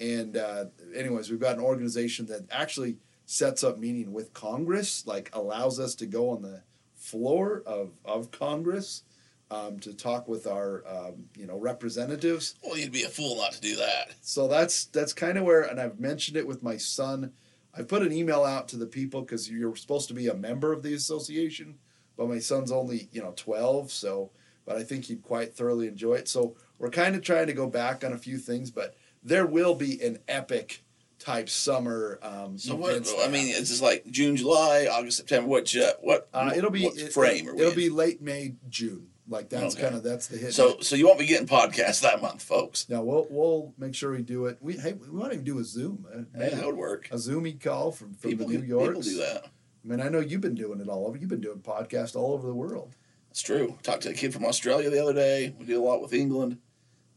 And 0.00 0.36
uh, 0.36 0.66
anyways, 0.94 1.30
we've 1.30 1.40
got 1.40 1.56
an 1.56 1.62
organization 1.62 2.26
that 2.26 2.46
actually 2.50 2.96
sets 3.26 3.62
up 3.62 3.78
meeting 3.78 4.12
with 4.12 4.32
Congress, 4.34 5.06
like 5.06 5.30
allows 5.32 5.78
us 5.78 5.94
to 5.96 6.06
go 6.06 6.30
on 6.30 6.42
the 6.42 6.62
floor 6.96 7.62
of 7.66 7.92
of 8.04 8.30
Congress. 8.30 9.02
Um, 9.52 9.78
to 9.80 9.92
talk 9.92 10.28
with 10.28 10.46
our 10.46 10.82
um, 10.86 11.24
you 11.36 11.46
know 11.46 11.58
representatives. 11.58 12.54
Well, 12.64 12.78
you'd 12.78 12.92
be 12.92 13.02
a 13.02 13.08
fool 13.08 13.36
not 13.36 13.52
to 13.52 13.60
do 13.60 13.76
that. 13.76 14.12
So 14.22 14.48
that's 14.48 14.86
that's 14.86 15.12
kind 15.12 15.36
of 15.38 15.44
where, 15.44 15.62
and 15.62 15.80
I've 15.80 16.00
mentioned 16.00 16.36
it 16.36 16.46
with 16.46 16.62
my 16.62 16.76
son. 16.76 17.32
I 17.76 17.82
put 17.82 18.02
an 18.02 18.12
email 18.12 18.44
out 18.44 18.68
to 18.68 18.76
the 18.76 18.86
people 18.86 19.22
because 19.22 19.50
you're 19.50 19.76
supposed 19.76 20.08
to 20.08 20.14
be 20.14 20.28
a 20.28 20.34
member 20.34 20.72
of 20.72 20.82
the 20.82 20.94
association, 20.94 21.76
but 22.16 22.28
my 22.28 22.38
son's 22.38 22.72
only 22.72 23.08
you 23.12 23.22
know 23.22 23.32
twelve, 23.36 23.90
so 23.90 24.30
but 24.64 24.76
I 24.76 24.84
think 24.84 25.06
he'd 25.06 25.22
quite 25.22 25.54
thoroughly 25.54 25.88
enjoy 25.88 26.14
it. 26.14 26.28
So 26.28 26.56
we're 26.78 26.90
kind 26.90 27.14
of 27.14 27.22
trying 27.22 27.48
to 27.48 27.52
go 27.52 27.66
back 27.68 28.04
on 28.04 28.12
a 28.12 28.18
few 28.18 28.38
things, 28.38 28.70
but 28.70 28.94
there 29.22 29.46
will 29.46 29.74
be 29.74 30.00
an 30.02 30.18
epic 30.28 30.82
type 31.18 31.48
summer. 31.48 32.18
Um, 32.22 32.58
So 32.58 32.74
what? 32.74 33.08
I 33.24 33.28
mean, 33.28 33.48
it's 33.48 33.70
just 33.70 33.82
like 33.82 34.06
June, 34.10 34.36
July, 34.36 34.88
August, 34.90 35.16
September. 35.18 35.48
What? 35.48 35.74
Uh, 35.74 35.92
what? 36.00 36.28
uh, 36.34 36.52
it'll 36.54 36.70
be 36.70 36.84
what 36.84 36.96
it, 36.96 37.12
frame? 37.12 37.48
It'll 37.48 37.70
in? 37.70 37.76
be 37.76 37.88
late 37.88 38.20
May, 38.20 38.54
June. 38.68 39.08
Like 39.28 39.48
that's 39.48 39.74
Okay. 39.74 39.84
kind 39.84 39.94
of 39.94 40.02
that's 40.02 40.26
the 40.26 40.36
hit. 40.36 40.52
So, 40.52 40.80
so 40.80 40.96
you 40.96 41.06
won't 41.06 41.18
be 41.18 41.26
getting 41.26 41.46
podcasts 41.46 42.00
that 42.02 42.20
month, 42.20 42.42
folks. 42.42 42.88
now 42.88 43.02
we'll 43.02 43.26
we'll 43.30 43.72
make 43.78 43.94
sure 43.94 44.12
we 44.12 44.22
do 44.22 44.46
it. 44.46 44.58
We 44.60 44.74
hey 44.76 44.94
we 44.94 45.06
might 45.08 45.32
even 45.32 45.44
do 45.44 45.58
a 45.60 45.64
Zoom. 45.64 46.06
uh, 46.12 46.22
maybe 46.34 46.56
that 46.56 46.66
would 46.66 46.76
work. 46.76 47.08
a 47.10 47.14
Zoomy 47.14 47.60
call 47.62 47.92
from 47.92 48.14
from 48.14 48.30
People, 48.30 48.46
the 48.48 48.54
New 48.54 48.60
can- 48.60 48.68
York. 48.68 48.86
people 48.88 49.02
do 49.02 49.16
that. 49.18 49.44
I 49.46 49.88
mean, 49.88 50.00
I 50.00 50.08
know 50.08 50.20
you've 50.20 50.40
been 50.40 50.54
doing 50.54 50.80
it 50.80 50.88
all 50.88 51.06
over. 51.06 51.16
You've 51.16 51.28
been 51.30 51.40
doing 51.40 51.58
podcasts 51.58 52.14
all 52.16 52.32
over 52.32 52.46
the 52.46 52.54
world. 52.54 52.94
It's 53.30 53.42
true. 53.42 53.78
Talked 53.82 54.02
to 54.02 54.10
a 54.10 54.12
kid 54.12 54.32
from 54.32 54.44
Australia 54.44 54.90
the 54.90 55.02
other 55.02 55.14
day. 55.14 55.54
We 55.58 55.64
do 55.66 55.80
a 55.82 55.84
lot 55.84 56.02
with 56.02 56.12
England. 56.12 56.58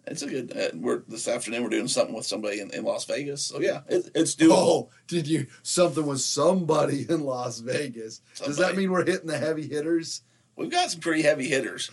It's 0.08 0.22
a 0.22 0.28
good. 0.28 0.56
Uh, 0.56 0.70
we're 0.76 1.02
this 1.08 1.28
afternoon. 1.28 1.64
We're 1.64 1.70
doing 1.70 1.88
something 1.88 2.16
with 2.16 2.28
somebody 2.28 2.60
in, 2.62 2.70
in 2.72 2.84
Las 2.84 3.06
Vegas. 3.06 3.44
So 3.44 3.60
yeah, 3.60 3.82
it, 3.90 4.12
it's 4.14 4.36
doable. 4.36 4.52
Oh, 4.52 4.90
did 5.08 5.28
you 5.28 5.48
something 5.64 6.06
with 6.06 6.22
somebody 6.22 7.08
in 7.10 7.22
Las 7.24 7.60
Vegas? 7.60 8.20
Does 8.38 8.58
that 8.58 8.68
Somebody. 8.68 8.78
mean 8.78 8.92
we're 8.92 9.06
hitting 9.06 9.28
the 9.28 9.38
heavy 9.40 9.68
hitters? 9.68 10.22
We've 10.56 10.70
got 10.72 10.92
some 10.92 11.02
pretty 11.02 11.22
heavy 11.24 11.48
hitters. 11.48 11.90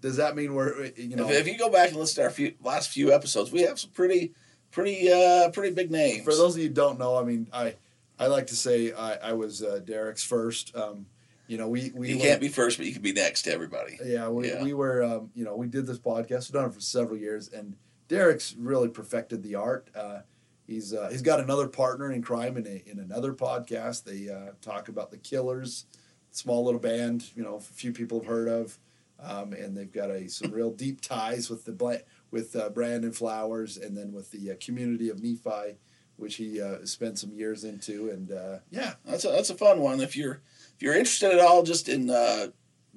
Does 0.00 0.16
that 0.16 0.34
mean 0.36 0.54
we're 0.54 0.86
you 0.96 1.16
know? 1.16 1.28
if, 1.28 1.40
if 1.40 1.46
you 1.48 1.58
go 1.58 1.70
back 1.70 1.88
and 1.90 1.98
listen 1.98 2.16
to 2.16 2.22
our 2.24 2.30
few, 2.30 2.54
last 2.62 2.90
few 2.90 3.12
episodes, 3.12 3.52
we 3.52 3.62
have 3.62 3.78
some 3.78 3.90
pretty, 3.90 4.32
pretty, 4.70 5.12
uh, 5.12 5.50
pretty 5.50 5.74
big 5.74 5.90
names. 5.90 6.24
For 6.24 6.34
those 6.34 6.54
of 6.56 6.62
you 6.62 6.68
who 6.68 6.74
don't 6.74 6.98
know, 6.98 7.16
I 7.16 7.24
mean, 7.24 7.48
I 7.52 7.76
I 8.18 8.26
like 8.28 8.46
to 8.48 8.56
say 8.56 8.92
I, 8.92 9.30
I 9.30 9.32
was 9.34 9.62
uh, 9.62 9.80
Derek's 9.84 10.22
first. 10.24 10.74
Um, 10.76 11.06
you 11.48 11.58
know, 11.58 11.68
we 11.68 11.90
we 11.94 12.08
you 12.10 12.14
went- 12.16 12.22
can't 12.28 12.40
be 12.40 12.48
first, 12.48 12.76
but 12.78 12.86
you 12.86 12.92
can 12.92 13.02
be 13.02 13.12
next 13.12 13.42
to 13.42 13.52
everybody. 13.52 13.98
Yeah, 14.04 14.28
we, 14.28 14.48
Yeah. 14.48 14.62
we 14.62 14.72
were, 14.72 15.02
um, 15.02 15.30
you 15.34 15.44
know, 15.44 15.56
we 15.56 15.66
did 15.66 15.86
this 15.86 15.98
podcast. 15.98 16.48
We've 16.48 16.52
done 16.60 16.66
it 16.70 16.74
for 16.74 16.80
several 16.80 17.18
years, 17.18 17.48
and 17.48 17.76
Derek's 18.08 18.54
really 18.58 18.88
perfected 18.88 19.42
the 19.42 19.56
art. 19.56 19.88
Uh, 19.94 20.20
he's 20.66 20.94
uh, 20.94 21.08
he's 21.10 21.22
got 21.22 21.40
another 21.40 21.66
partner 21.68 22.10
in 22.12 22.22
crime 22.22 22.56
in 22.56 22.66
a, 22.66 22.82
in 22.86 22.98
another 23.00 23.32
podcast. 23.34 24.04
They 24.04 24.32
uh, 24.32 24.52
talk 24.62 24.88
about 24.88 25.10
the 25.10 25.18
Killers, 25.18 25.84
small 26.30 26.64
little 26.64 26.80
band, 26.80 27.24
you 27.34 27.42
know, 27.42 27.56
a 27.56 27.60
few 27.60 27.92
people 27.92 28.20
have 28.20 28.28
heard 28.28 28.48
of, 28.48 28.78
um, 29.20 29.52
and 29.52 29.76
they've 29.76 29.92
got 29.92 30.10
a 30.10 30.28
some 30.28 30.50
real 30.50 30.70
deep 30.70 31.00
ties 31.00 31.50
with 31.50 31.64
the 31.64 31.72
Bla- 31.72 32.00
with 32.30 32.54
uh, 32.56 32.68
Brandon 32.70 33.12
Flowers, 33.12 33.76
and 33.76 33.96
then 33.96 34.12
with 34.12 34.30
the 34.30 34.52
uh, 34.52 34.54
community 34.60 35.08
of 35.10 35.22
Nephi, 35.22 35.76
which 36.16 36.36
he 36.36 36.60
uh, 36.60 36.84
spent 36.84 37.18
some 37.18 37.32
years 37.32 37.64
into, 37.64 38.10
and 38.10 38.30
uh, 38.32 38.58
yeah, 38.70 38.94
That's 39.04 39.24
a 39.24 39.28
that's 39.28 39.50
a 39.50 39.54
fun 39.54 39.80
one. 39.80 40.00
If 40.00 40.16
you're 40.16 40.40
if 40.76 40.82
you're 40.82 40.94
interested 40.94 41.32
at 41.32 41.40
all, 41.40 41.62
just 41.62 41.88
in 41.88 42.08
uh, 42.10 42.48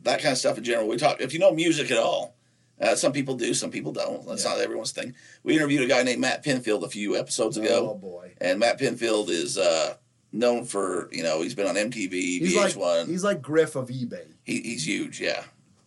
that 0.04 0.22
kind 0.22 0.32
of 0.34 0.38
stuff 0.38 0.58
in 0.58 0.64
general, 0.64 0.88
we 0.88 0.98
talk. 0.98 1.20
If 1.22 1.34
you 1.34 1.40
know 1.40 1.54
music 1.54 1.90
at 1.92 1.98
all, 1.98 2.36
uh, 2.80 2.96
some 2.96 3.12
people 3.12 3.36
do, 3.36 3.54
some 3.54 3.72
people 3.72 3.92
don't. 3.92 4.26
That's 4.28 4.44
Yeah. 4.46 4.52
not 4.52 4.60
everyone's 4.62 4.92
thing. 4.92 5.16
We 5.44 5.56
interviewed 5.56 5.84
a 5.84 5.88
guy 5.88 6.04
named 6.04 6.22
Matt 6.22 6.44
Pinfield 6.46 6.84
a 6.84 6.90
few 6.90 7.18
episodes 7.18 7.58
oh 7.58 7.62
ago, 7.62 7.94
boy, 7.96 8.34
and 8.40 8.60
Matt 8.60 8.80
Pinfield 8.80 9.30
is 9.30 9.58
uh, 9.58 9.96
known 10.34 10.66
for 10.66 11.08
you 11.12 11.24
know 11.24 11.42
he's 11.42 11.56
been 11.56 11.68
on 11.68 11.76
MTV, 11.76 12.12
he's 12.12 12.56
VH1. 12.56 12.76
like 13.00 13.08
he's 13.08 13.24
like 13.24 13.42
Griff 13.42 13.76
of 13.76 13.88
eBay. 13.90 14.26
he, 14.44 14.62
he's 14.62 14.86
huge, 14.88 15.22
yeah. 15.22 15.44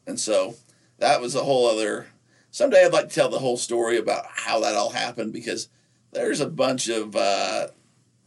And 0.06 0.18
so 0.18 0.54
that 0.98 1.20
was 1.20 1.35
a 1.35 1.42
whole 1.44 1.66
other. 1.66 2.06
Someday 2.52 2.87
I'd 2.87 2.92
like 2.92 3.09
to 3.11 3.14
tell 3.14 3.28
the 3.28 3.38
whole 3.40 3.56
story 3.59 3.98
about 3.98 4.24
how 4.30 4.61
that 4.61 4.74
all 4.76 4.90
happened 4.90 5.32
because 5.35 5.68
there's 6.12 6.40
a 6.40 6.48
bunch 6.48 6.88
of 6.88 7.14
uh, 7.14 7.66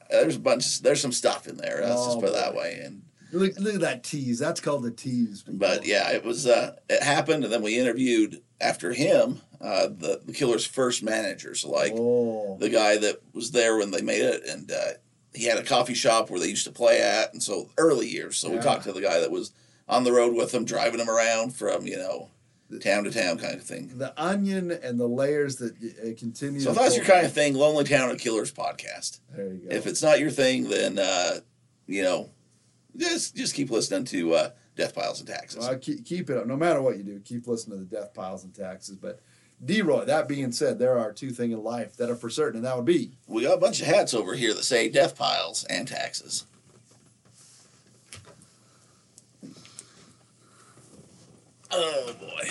there's 0.09 0.35
a 0.35 0.39
bunch 0.39 0.81
there's 0.81 1.01
some 1.01 1.11
stuff 1.13 1.47
in 1.47 1.57
there. 1.57 1.79
Let's 1.81 2.05
just 2.05 2.17
Oh, 2.17 2.21
put 2.21 2.29
it 2.29 2.35
that 2.35 2.53
way. 2.53 2.79
And 2.83 3.01
Look, 3.31 3.59
look 3.59 3.75
at 3.75 3.81
that 3.81 4.03
tease. 4.03 4.39
That's 4.39 4.59
called 4.59 4.81
the 4.83 4.89
tease. 4.91 5.43
people. 5.43 5.59
but 5.59 5.85
yeah, 5.85 6.09
it 6.11 6.23
was 6.25 6.47
uh, 6.47 6.75
it 6.89 7.01
happened, 7.03 7.43
and 7.43 7.53
then 7.53 7.61
we 7.61 7.77
interviewed 7.77 8.41
after 8.59 8.91
him 8.91 9.41
uh, 9.61 9.87
the 9.87 10.19
the 10.25 10.33
killer's 10.33 10.65
first 10.65 11.01
manager, 11.03 11.53
so 11.55 11.69
like 11.69 11.93
oh, 11.95 12.57
the 12.59 12.69
guy 12.69 12.97
that 12.97 13.21
was 13.33 13.51
there 13.51 13.77
when 13.77 13.91
they 13.91 14.01
made 14.01 14.21
it, 14.21 14.43
and 14.47 14.71
uh, 14.71 14.93
he 15.33 15.45
had 15.45 15.57
a 15.57 15.63
coffee 15.63 15.93
shop 15.93 16.29
where 16.29 16.39
they 16.39 16.47
used 16.47 16.65
to 16.65 16.71
play 16.71 17.01
at, 17.01 17.33
and 17.33 17.41
so 17.41 17.69
early 17.77 18.07
years. 18.07 18.37
So 18.37 18.49
we 18.49 18.59
talked 18.59 18.83
to 18.83 18.91
the 18.91 19.01
guy 19.01 19.19
that 19.19 19.31
was 19.31 19.51
on 19.87 20.03
the 20.03 20.11
road 20.11 20.35
with 20.35 20.51
them, 20.51 20.65
driving 20.65 20.97
them 20.99 21.09
around 21.09 21.55
from 21.55 21.85
you 21.85 21.97
know 21.97 22.29
town 22.81 23.03
to 23.03 23.11
town 23.11 23.37
kind 23.37 23.55
of 23.55 23.63
thing. 23.63 23.97
the 23.97 24.13
onion 24.21 24.71
and 24.71 24.99
the 24.99 25.07
layers 25.07 25.57
that 25.57 25.73
uh, 25.73 26.17
continue. 26.19 26.59
So 26.59 26.71
if 26.71 26.77
that's 26.77 26.95
your 26.95 27.05
kind 27.05 27.25
of 27.25 27.33
thing, 27.33 27.55
Lonely 27.55 27.83
Town 27.83 28.09
and 28.09 28.19
Killers 28.19 28.51
podcast. 28.51 29.19
there 29.35 29.47
you 29.53 29.59
go. 29.59 29.75
If 29.75 29.87
it's 29.87 30.03
not 30.03 30.19
your 30.19 30.31
thing, 30.31 30.69
then 30.69 30.99
uh, 30.99 31.39
you 31.87 32.03
know 32.03 32.29
just 32.97 33.35
just 33.35 33.55
keep 33.55 33.69
listening 33.71 34.05
to 34.05 34.33
uh, 34.33 34.49
Death 34.75 34.95
Piles 34.95 35.19
and 35.19 35.27
Taxes. 35.27 35.67
well, 35.67 35.77
keep, 35.77 36.05
keep 36.05 36.29
it 36.29 36.37
up. 36.37 36.45
No 36.45 36.55
matter 36.55 36.81
what 36.81 36.97
you 36.97 37.03
do, 37.03 37.19
keep 37.19 37.47
listening 37.47 37.79
to 37.79 37.85
the 37.85 37.95
death 37.95 38.13
piles 38.13 38.43
and 38.43 38.53
taxes. 38.53 38.95
But 38.95 39.21
D-Roy, 39.63 40.05
that 40.05 40.27
being 40.27 40.51
said, 40.51 40.79
there 40.79 40.97
are 40.97 41.11
two 41.11 41.31
things 41.31 41.53
in 41.53 41.63
life 41.63 41.97
that 41.97 42.09
are 42.09 42.15
for 42.15 42.29
certain, 42.29 42.57
and 42.57 42.65
that 42.65 42.75
would 42.77 42.85
be 42.85 43.11
We 43.27 43.43
got 43.43 43.57
a 43.57 43.61
bunch 43.61 43.81
of 43.81 43.87
hats 43.87 44.13
over 44.13 44.33
here 44.35 44.53
that 44.53 44.63
say 44.63 44.89
Death 44.89 45.17
Piles 45.17 45.65
and 45.65 45.87
Taxes. 45.87 46.45
Oh 51.71 52.15
boy. 52.19 52.49